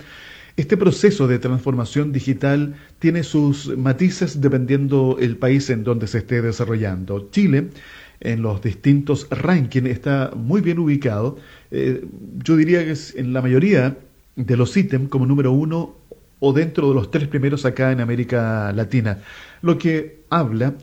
este 0.56 0.78
proceso 0.78 1.28
de 1.28 1.40
transformación 1.40 2.12
digital 2.12 2.76
tiene 3.00 3.24
sus 3.24 3.76
matices 3.76 4.40
dependiendo 4.40 5.18
el 5.20 5.38
país 5.38 5.70
en 5.70 5.84
donde 5.84 6.08
se 6.08 6.20
esté 6.20 6.42
desarrollando. 6.42 7.30
Chile, 7.32 7.70
en 8.20 8.42
los 8.42 8.62
distintos 8.62 9.28
rankings, 9.32 9.90
está 9.90 10.32
muy 10.36 10.62
bien 10.62 10.80
ubicado. 10.80 11.38
Eh, 11.72 12.06
yo 12.44 12.56
diría 12.56 12.86
que 12.86 12.92
es 12.92 13.16
en 13.16 13.34
la 13.34 13.42
mayoría 13.42 13.98
de 14.36 14.58
los 14.58 14.78
ítems 14.78 15.10
como 15.10 15.26
número 15.26 15.52
uno 15.52 15.96
o 16.40 16.54
dentro 16.54 16.90
de 16.90 16.96
los 16.96 17.10
tres 17.10 17.28
primeros 17.28 17.66
acá 17.66 17.92
en 17.92 18.02
América 18.02 18.72
Latina. 18.74 19.20
Lo 19.62 19.78
que 19.78 20.24
habla, 20.30 20.76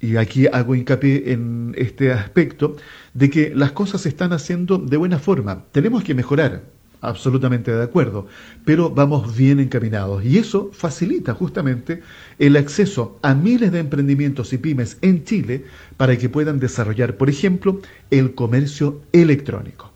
y 0.00 0.16
aquí 0.16 0.46
hago 0.46 0.74
hincapié 0.74 1.32
en 1.32 1.74
este 1.76 2.12
aspecto, 2.12 2.76
de 3.12 3.28
que 3.28 3.52
las 3.54 3.72
cosas 3.72 4.02
se 4.02 4.08
están 4.08 4.32
haciendo 4.32 4.78
de 4.78 4.96
buena 4.96 5.18
forma. 5.18 5.64
Tenemos 5.72 6.04
que 6.04 6.14
mejorar, 6.14 6.62
absolutamente 7.00 7.72
de 7.72 7.82
acuerdo, 7.82 8.26
pero 8.64 8.90
vamos 8.90 9.36
bien 9.36 9.60
encaminados 9.60 10.24
y 10.24 10.38
eso 10.38 10.70
facilita 10.72 11.34
justamente 11.34 12.02
el 12.38 12.56
acceso 12.56 13.18
a 13.22 13.34
miles 13.34 13.72
de 13.72 13.80
emprendimientos 13.80 14.52
y 14.52 14.58
pymes 14.58 14.98
en 15.02 15.24
Chile 15.24 15.64
para 15.96 16.16
que 16.16 16.28
puedan 16.28 16.58
desarrollar, 16.58 17.16
por 17.16 17.30
ejemplo, 17.30 17.80
el 18.10 18.34
comercio 18.34 19.00
electrónico. 19.12 19.92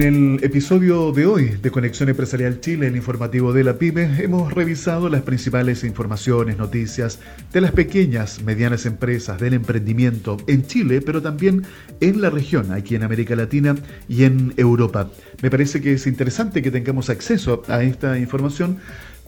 En 0.00 0.36
el 0.36 0.44
episodio 0.44 1.10
de 1.10 1.26
hoy 1.26 1.48
de 1.60 1.72
Conexión 1.72 2.08
Empresarial 2.08 2.60
Chile, 2.60 2.86
el 2.86 2.94
informativo 2.94 3.52
de 3.52 3.64
la 3.64 3.78
PyME, 3.78 4.22
hemos 4.22 4.52
revisado 4.52 5.08
las 5.08 5.22
principales 5.22 5.82
informaciones, 5.82 6.56
noticias 6.56 7.18
de 7.52 7.60
las 7.60 7.72
pequeñas, 7.72 8.40
medianas 8.44 8.86
empresas 8.86 9.40
del 9.40 9.54
emprendimiento 9.54 10.36
en 10.46 10.64
Chile, 10.64 11.00
pero 11.00 11.20
también 11.20 11.64
en 12.00 12.20
la 12.20 12.30
región, 12.30 12.70
aquí 12.70 12.94
en 12.94 13.02
América 13.02 13.34
Latina 13.34 13.74
y 14.08 14.22
en 14.22 14.54
Europa. 14.56 15.10
Me 15.42 15.50
parece 15.50 15.80
que 15.80 15.94
es 15.94 16.06
interesante 16.06 16.62
que 16.62 16.70
tengamos 16.70 17.10
acceso 17.10 17.64
a 17.66 17.82
esta 17.82 18.20
información 18.20 18.78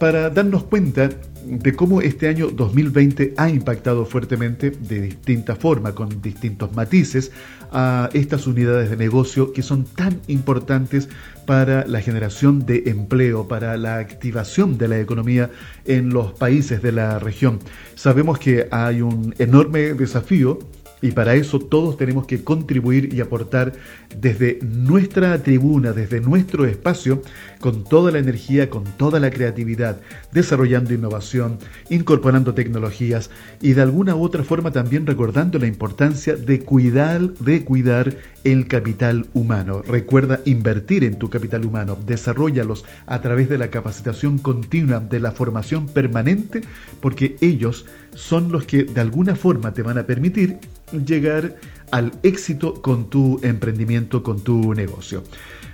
para 0.01 0.31
darnos 0.31 0.65
cuenta 0.65 1.11
de 1.45 1.75
cómo 1.75 2.01
este 2.01 2.27
año 2.27 2.49
2020 2.49 3.35
ha 3.37 3.51
impactado 3.51 4.07
fuertemente 4.07 4.71
de 4.71 5.03
distinta 5.03 5.55
forma, 5.57 5.95
con 5.95 6.23
distintos 6.23 6.75
matices, 6.75 7.31
a 7.71 8.09
estas 8.15 8.47
unidades 8.47 8.89
de 8.89 8.97
negocio 8.97 9.53
que 9.53 9.63
son 9.63 9.85
tan 9.85 10.21
importantes 10.27 11.11
para 11.45 11.87
la 11.87 12.01
generación 12.01 12.65
de 12.65 12.85
empleo, 12.87 13.47
para 13.47 13.77
la 13.77 13.99
activación 13.99 14.79
de 14.79 14.89
la 14.89 14.99
economía 14.99 15.51
en 15.85 16.09
los 16.09 16.33
países 16.33 16.81
de 16.81 16.93
la 16.93 17.19
región. 17.19 17.59
Sabemos 17.95 18.39
que 18.39 18.69
hay 18.71 19.03
un 19.03 19.35
enorme 19.39 19.93
desafío 19.93 20.59
y 21.03 21.13
para 21.13 21.35
eso 21.35 21.59
todos 21.59 21.97
tenemos 21.97 22.27
que 22.27 22.43
contribuir 22.43 23.13
y 23.15 23.21
aportar 23.21 23.73
desde 24.17 24.59
nuestra 24.63 25.43
tribuna, 25.43 25.93
desde 25.93 26.21
nuestro 26.21 26.67
espacio, 26.67 27.23
con 27.61 27.85
toda 27.85 28.11
la 28.11 28.19
energía, 28.19 28.71
con 28.71 28.85
toda 28.85 29.21
la 29.21 29.31
creatividad, 29.31 30.01
desarrollando 30.33 30.95
innovación, 30.95 31.59
incorporando 31.91 32.55
tecnologías 32.55 33.31
y 33.61 33.75
de 33.75 33.83
alguna 33.83 34.17
u 34.17 34.23
otra 34.23 34.45
forma 34.45 34.71
también 34.71 35.07
recordando 35.07 35.59
la 35.59 35.67
importancia 35.67 36.37
de 36.37 36.61
cuidar, 36.61 37.21
de 37.35 37.65
cuidar 37.65 38.17
el 38.45 38.67
capital 38.67 39.27
humano. 39.35 39.83
Recuerda 39.83 40.41
invertir 40.45 41.05
en 41.05 41.19
tu 41.19 41.29
capital 41.29 41.65
humano, 41.67 41.99
desarrollalos 42.07 42.85
a 43.07 43.21
través 43.21 43.49
de 43.49 43.59
la 43.59 43.69
capacitación 43.69 44.39
continua, 44.39 45.01
de 45.01 45.21
la 45.21 45.33
formación 45.33 45.87
permanente, 45.87 46.63
porque 47.01 47.37
ellos 47.41 47.85
son 48.15 48.51
los 48.51 48.65
que 48.65 48.85
de 48.85 49.01
alguna 49.01 49.37
forma 49.37 49.73
te 49.73 49.83
van 49.83 49.99
a 49.99 50.07
permitir 50.07 50.59
llegar 51.07 51.57
al 51.91 52.13
éxito 52.23 52.75
con 52.83 53.11
tu 53.11 53.41
emprendimiento, 53.43 54.23
con 54.23 54.43
tu 54.43 54.75
negocio. 54.75 55.23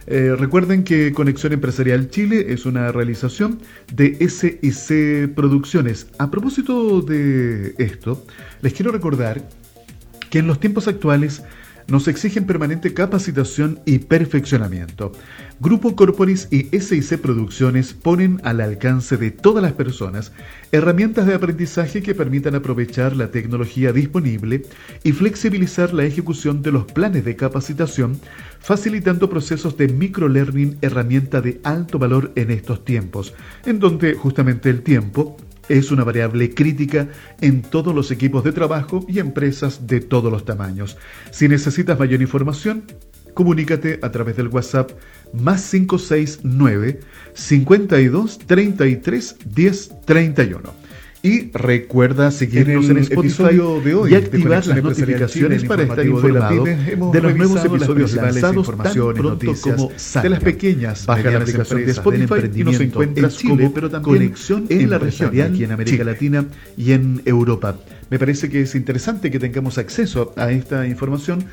Eh, 0.07 0.35
recuerden 0.39 0.85
que 0.85 1.13
Conexión 1.13 1.53
Empresarial 1.53 2.11
Chile 2.11 2.47
es 2.51 2.65
una 2.65 2.93
realización 2.93 3.59
de 3.93 4.17
SIC 4.29 5.35
Producciones. 5.35 6.07
A 6.19 6.31
propósito 6.31 7.01
de 7.01 7.75
esto, 7.79 8.25
les 8.63 8.73
quiero 8.73 8.93
recordar 8.93 9.49
que 10.31 10.39
en 10.39 10.47
los 10.47 10.61
tiempos 10.61 10.87
actuales 10.87 11.43
nos 11.89 12.09
exigen 12.09 12.47
permanente 12.47 12.95
capacitación 12.95 13.81
y 13.85 13.99
perfeccionamiento. 14.01 15.13
Grupo 15.61 15.97
Corporis 15.97 16.49
y 16.51 16.65
SIC 16.79 17.21
Producciones 17.21 17.95
ponen 17.95 18.41
al 18.45 18.61
alcance 18.61 19.17
de 19.17 19.31
todas 19.31 19.63
las 19.63 19.73
personas 19.73 20.33
herramientas 20.73 21.27
de 21.27 21.35
aprendizaje 21.35 22.03
que 22.03 22.15
permitan 22.15 22.55
aprovechar 22.55 23.17
la 23.17 23.31
tecnología 23.31 23.93
disponible 23.93 24.63
y 25.03 25.13
flexibilizar 25.13 25.95
la 25.95 26.05
ejecución 26.05 26.63
de 26.63 26.73
los 26.73 26.85
planes 26.85 27.25
de 27.25 27.37
capacitación, 27.37 28.21
facilitando 28.59 29.31
procesos 29.31 29.77
de 29.77 29.89
microlearning, 29.89 30.79
herramienta 30.83 31.41
de 31.41 31.61
alto 31.65 31.99
valor 31.99 32.33
en 32.35 32.51
estos 32.51 32.85
tiempos, 32.85 33.35
en 33.65 33.79
donde 33.79 34.15
justamente 34.15 34.69
el 34.71 34.83
tiempo 34.83 35.37
es 35.69 35.91
una 35.91 36.05
variable 36.05 36.55
crítica 36.55 37.09
en 37.41 37.63
todos 37.63 37.95
los 37.95 38.11
equipos 38.11 38.45
de 38.45 38.53
trabajo 38.53 39.05
y 39.09 39.19
empresas 39.19 39.87
de 39.87 40.01
todos 40.01 40.31
los 40.31 40.45
tamaños. 40.45 40.97
Si 41.31 41.49
necesitas 41.49 41.99
mayor 41.99 42.21
información, 42.21 42.85
comunícate 43.35 43.99
a 44.03 44.11
través 44.11 44.37
del 44.37 44.49
WhatsApp 44.49 44.93
más 45.33 45.71
569 45.71 47.01
52 47.35 48.39
33 48.39 49.37
10 49.45 49.91
31. 50.07 50.86
Y 51.27 51.51
recuerda 51.53 52.31
seguirnos 52.31 52.89
en, 52.89 52.99
el 52.99 53.03
Spotify 53.03 53.57
de 53.85 53.95
hoy, 53.95 54.13
y 54.13 54.15
activar 54.15 54.65
las 54.65 54.83
notificaciones 54.83 55.65
para 55.65 55.83
estar 55.83 56.07
informado 56.07 56.65
de, 56.65 56.77
de 56.77 57.21
los 57.21 57.37
nuevos 57.37 57.65
episodios 57.65 58.15
lanzados 58.15 58.77
tan 58.77 58.95
pronto 58.95 59.55
como 59.61 59.91
de 60.23 60.31
las 60.31 60.41
pequeñas. 60.41 61.05
Baja 61.05 61.31
la 61.31 61.39
aplicación 61.39 61.85
de 61.85 61.91
Spotify 61.91 62.35
y 62.55 62.63
nos 62.63 62.81
encuentras 62.81 63.35
en 63.35 63.39
Chile, 63.41 63.71
pero 63.75 63.91
también 63.91 64.19
conexión 64.19 64.67
en 64.69 64.89
la 64.89 64.99
región, 64.99 65.41
aquí 65.41 65.65
en 65.65 65.73
América 65.73 66.05
Latina 66.05 66.45
y 66.77 66.93
en 66.93 67.23
Europa. 67.25 67.77
Me 68.09 68.19
parece 68.19 68.49
que 68.49 68.63
es 68.63 68.75
interesante 68.75 69.31
que 69.31 69.41
tengamos 69.41 69.79
acceso 69.79 70.33
a 70.37 70.53
esta 70.53 70.87
información 70.87 71.45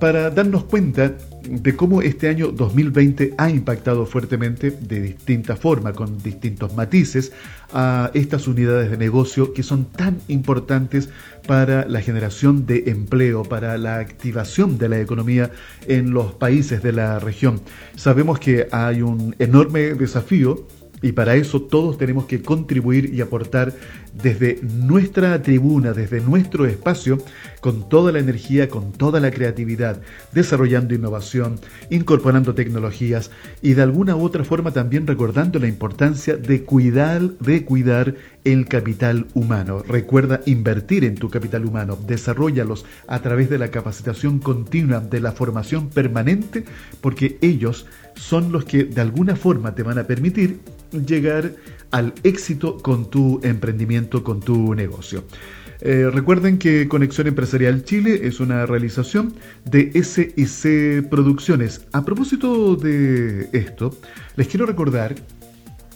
para 0.00 0.30
darnos 0.30 0.64
cuenta 0.64 1.14
de 1.48 1.76
cómo 1.76 2.02
este 2.02 2.28
año 2.28 2.48
2020 2.48 3.34
ha 3.36 3.48
impactado 3.50 4.06
fuertemente 4.06 4.70
de 4.70 5.00
distinta 5.00 5.56
forma, 5.56 5.92
con 5.92 6.18
distintos 6.18 6.74
matices, 6.74 7.32
a 7.72 8.10
estas 8.14 8.48
unidades 8.48 8.90
de 8.90 8.96
negocio 8.96 9.52
que 9.52 9.62
son 9.62 9.84
tan 9.84 10.18
importantes 10.26 11.10
para 11.46 11.86
la 11.86 12.00
generación 12.00 12.66
de 12.66 12.84
empleo, 12.86 13.44
para 13.44 13.78
la 13.78 13.98
activación 13.98 14.78
de 14.78 14.88
la 14.88 15.00
economía 15.00 15.50
en 15.86 16.10
los 16.10 16.32
países 16.32 16.82
de 16.82 16.92
la 16.92 17.18
región. 17.20 17.60
Sabemos 17.94 18.40
que 18.40 18.66
hay 18.72 19.02
un 19.02 19.36
enorme 19.38 19.94
desafío 19.94 20.66
y 21.02 21.12
para 21.12 21.34
eso 21.34 21.62
todos 21.62 21.98
tenemos 21.98 22.26
que 22.26 22.42
contribuir 22.42 23.14
y 23.14 23.20
aportar 23.20 23.72
desde 24.12 24.60
nuestra 24.62 25.40
tribuna, 25.42 25.92
desde 25.92 26.20
nuestro 26.20 26.66
espacio, 26.66 27.18
con 27.60 27.88
toda 27.88 28.12
la 28.12 28.18
energía, 28.18 28.68
con 28.68 28.92
toda 28.92 29.20
la 29.20 29.30
creatividad, 29.30 30.00
desarrollando 30.32 30.94
innovación, 30.94 31.58
incorporando 31.90 32.54
tecnologías 32.54 33.30
y 33.62 33.74
de 33.74 33.82
alguna 33.82 34.16
u 34.16 34.24
otra 34.24 34.44
forma 34.44 34.72
también 34.72 35.06
recordando 35.06 35.58
la 35.58 35.68
importancia 35.68 36.36
de 36.36 36.64
cuidar, 36.64 37.20
de 37.38 37.64
cuidar 37.64 38.14
el 38.44 38.66
capital 38.66 39.26
humano. 39.34 39.82
Recuerda 39.86 40.40
invertir 40.46 41.04
en 41.04 41.14
tu 41.14 41.28
capital 41.28 41.64
humano, 41.66 41.98
desarrollalos 42.06 42.84
a 43.06 43.20
través 43.20 43.50
de 43.50 43.58
la 43.58 43.70
capacitación 43.70 44.38
continua, 44.38 45.00
de 45.00 45.20
la 45.20 45.32
formación 45.32 45.88
permanente, 45.88 46.64
porque 47.00 47.38
ellos 47.42 47.86
son 48.14 48.52
los 48.52 48.64
que 48.64 48.84
de 48.84 49.00
alguna 49.00 49.36
forma 49.36 49.74
te 49.74 49.82
van 49.82 49.98
a 49.98 50.04
permitir 50.04 50.60
llegar 51.06 51.52
al 51.90 52.14
éxito 52.22 52.78
con 52.78 53.10
tu 53.10 53.40
emprendimiento, 53.42 54.22
con 54.22 54.40
tu 54.40 54.74
negocio. 54.74 55.24
Eh, 55.82 56.10
recuerden 56.12 56.58
que 56.58 56.88
Conexión 56.88 57.26
Empresarial 57.26 57.84
Chile 57.84 58.20
es 58.24 58.38
una 58.40 58.66
realización 58.66 59.34
de 59.64 59.90
SIC 60.02 61.08
Producciones. 61.08 61.86
A 61.92 62.04
propósito 62.04 62.76
de 62.76 63.48
esto, 63.52 63.96
les 64.36 64.48
quiero 64.48 64.66
recordar 64.66 65.14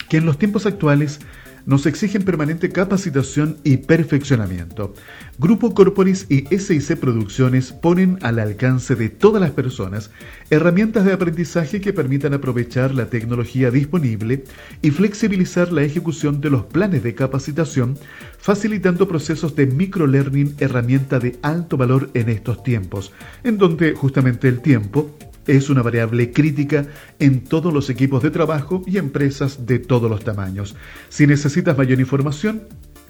que 0.08 0.16
en 0.16 0.26
los 0.26 0.38
tiempos 0.38 0.64
actuales 0.64 1.20
nos 1.66 1.86
exigen 1.86 2.22
permanente 2.22 2.70
capacitación 2.70 3.56
y 3.64 3.78
perfeccionamiento. 3.78 4.94
Grupo 5.38 5.74
Corporis 5.74 6.26
y 6.28 6.46
SIC 6.56 6.98
Producciones 6.98 7.72
ponen 7.72 8.18
al 8.22 8.38
alcance 8.38 8.94
de 8.94 9.08
todas 9.08 9.40
las 9.40 9.50
personas 9.50 10.10
herramientas 10.50 11.04
de 11.04 11.12
aprendizaje 11.12 11.80
que 11.80 11.92
permitan 11.92 12.34
aprovechar 12.34 12.94
la 12.94 13.06
tecnología 13.06 13.70
disponible 13.70 14.44
y 14.82 14.90
flexibilizar 14.90 15.72
la 15.72 15.82
ejecución 15.82 16.40
de 16.40 16.50
los 16.50 16.64
planes 16.64 17.02
de 17.02 17.14
capacitación, 17.14 17.96
facilitando 18.38 19.08
procesos 19.08 19.56
de 19.56 19.66
microlearning, 19.66 20.54
herramienta 20.58 21.18
de 21.18 21.38
alto 21.42 21.76
valor 21.76 22.10
en 22.14 22.28
estos 22.28 22.62
tiempos, 22.62 23.12
en 23.42 23.58
donde 23.58 23.94
justamente 23.94 24.48
el 24.48 24.60
tiempo 24.60 25.10
es 25.46 25.70
una 25.70 25.82
variable 25.82 26.32
crítica 26.32 26.86
en 27.18 27.44
todos 27.44 27.72
los 27.72 27.90
equipos 27.90 28.22
de 28.22 28.30
trabajo 28.30 28.82
y 28.86 28.98
empresas 28.98 29.66
de 29.66 29.78
todos 29.78 30.10
los 30.10 30.24
tamaños. 30.24 30.74
Si 31.08 31.26
necesitas 31.26 31.76
mayor 31.76 32.00
información, 32.00 32.62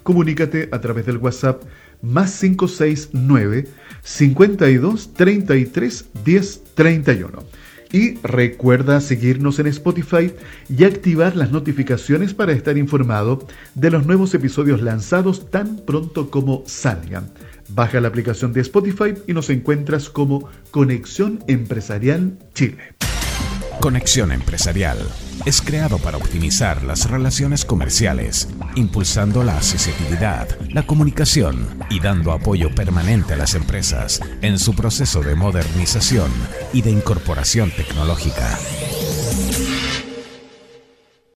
comunícate 0.03 0.69
a 0.71 0.81
través 0.81 1.05
del 1.05 1.17
WhatsApp 1.17 1.63
más 2.01 2.39
569 2.39 3.67
52 4.03 5.13
33 5.13 6.05
10 6.23 6.63
31. 6.75 7.43
Y 7.91 8.17
recuerda 8.23 8.99
seguirnos 8.99 9.59
en 9.59 9.67
Spotify 9.67 10.33
y 10.67 10.83
activar 10.83 11.35
las 11.35 11.51
notificaciones 11.51 12.33
para 12.33 12.51
estar 12.51 12.77
informado 12.77 13.47
de 13.73 13.91
los 13.91 14.05
nuevos 14.05 14.33
episodios 14.33 14.81
lanzados 14.81 15.49
tan 15.49 15.77
pronto 15.85 16.29
como 16.29 16.63
salgan. 16.65 17.31
Baja 17.69 17.99
la 17.99 18.07
aplicación 18.07 18.53
de 18.53 18.61
Spotify 18.61 19.13
y 19.27 19.33
nos 19.33 19.49
encuentras 19.49 20.09
como 20.09 20.49
Conexión 20.71 21.43
Empresarial 21.47 22.37
Chile. 22.53 22.95
Conexión 23.79 24.31
Empresarial 24.31 24.97
es 25.45 25.61
creado 25.61 25.99
para 25.99 26.17
optimizar 26.17 26.83
las 26.83 27.09
relaciones 27.09 27.65
comerciales, 27.65 28.47
impulsando 28.75 29.43
la 29.43 29.57
accesibilidad, 29.57 30.47
la 30.71 30.87
comunicación 30.87 31.67
y 31.89 31.99
dando 31.99 32.31
apoyo 32.31 32.73
permanente 32.73 33.33
a 33.33 33.37
las 33.37 33.53
empresas 33.53 34.21
en 34.41 34.57
su 34.57 34.75
proceso 34.75 35.21
de 35.21 35.35
modernización 35.35 36.31
y 36.73 36.81
de 36.81 36.91
incorporación 36.91 37.69
tecnológica. 37.71 38.57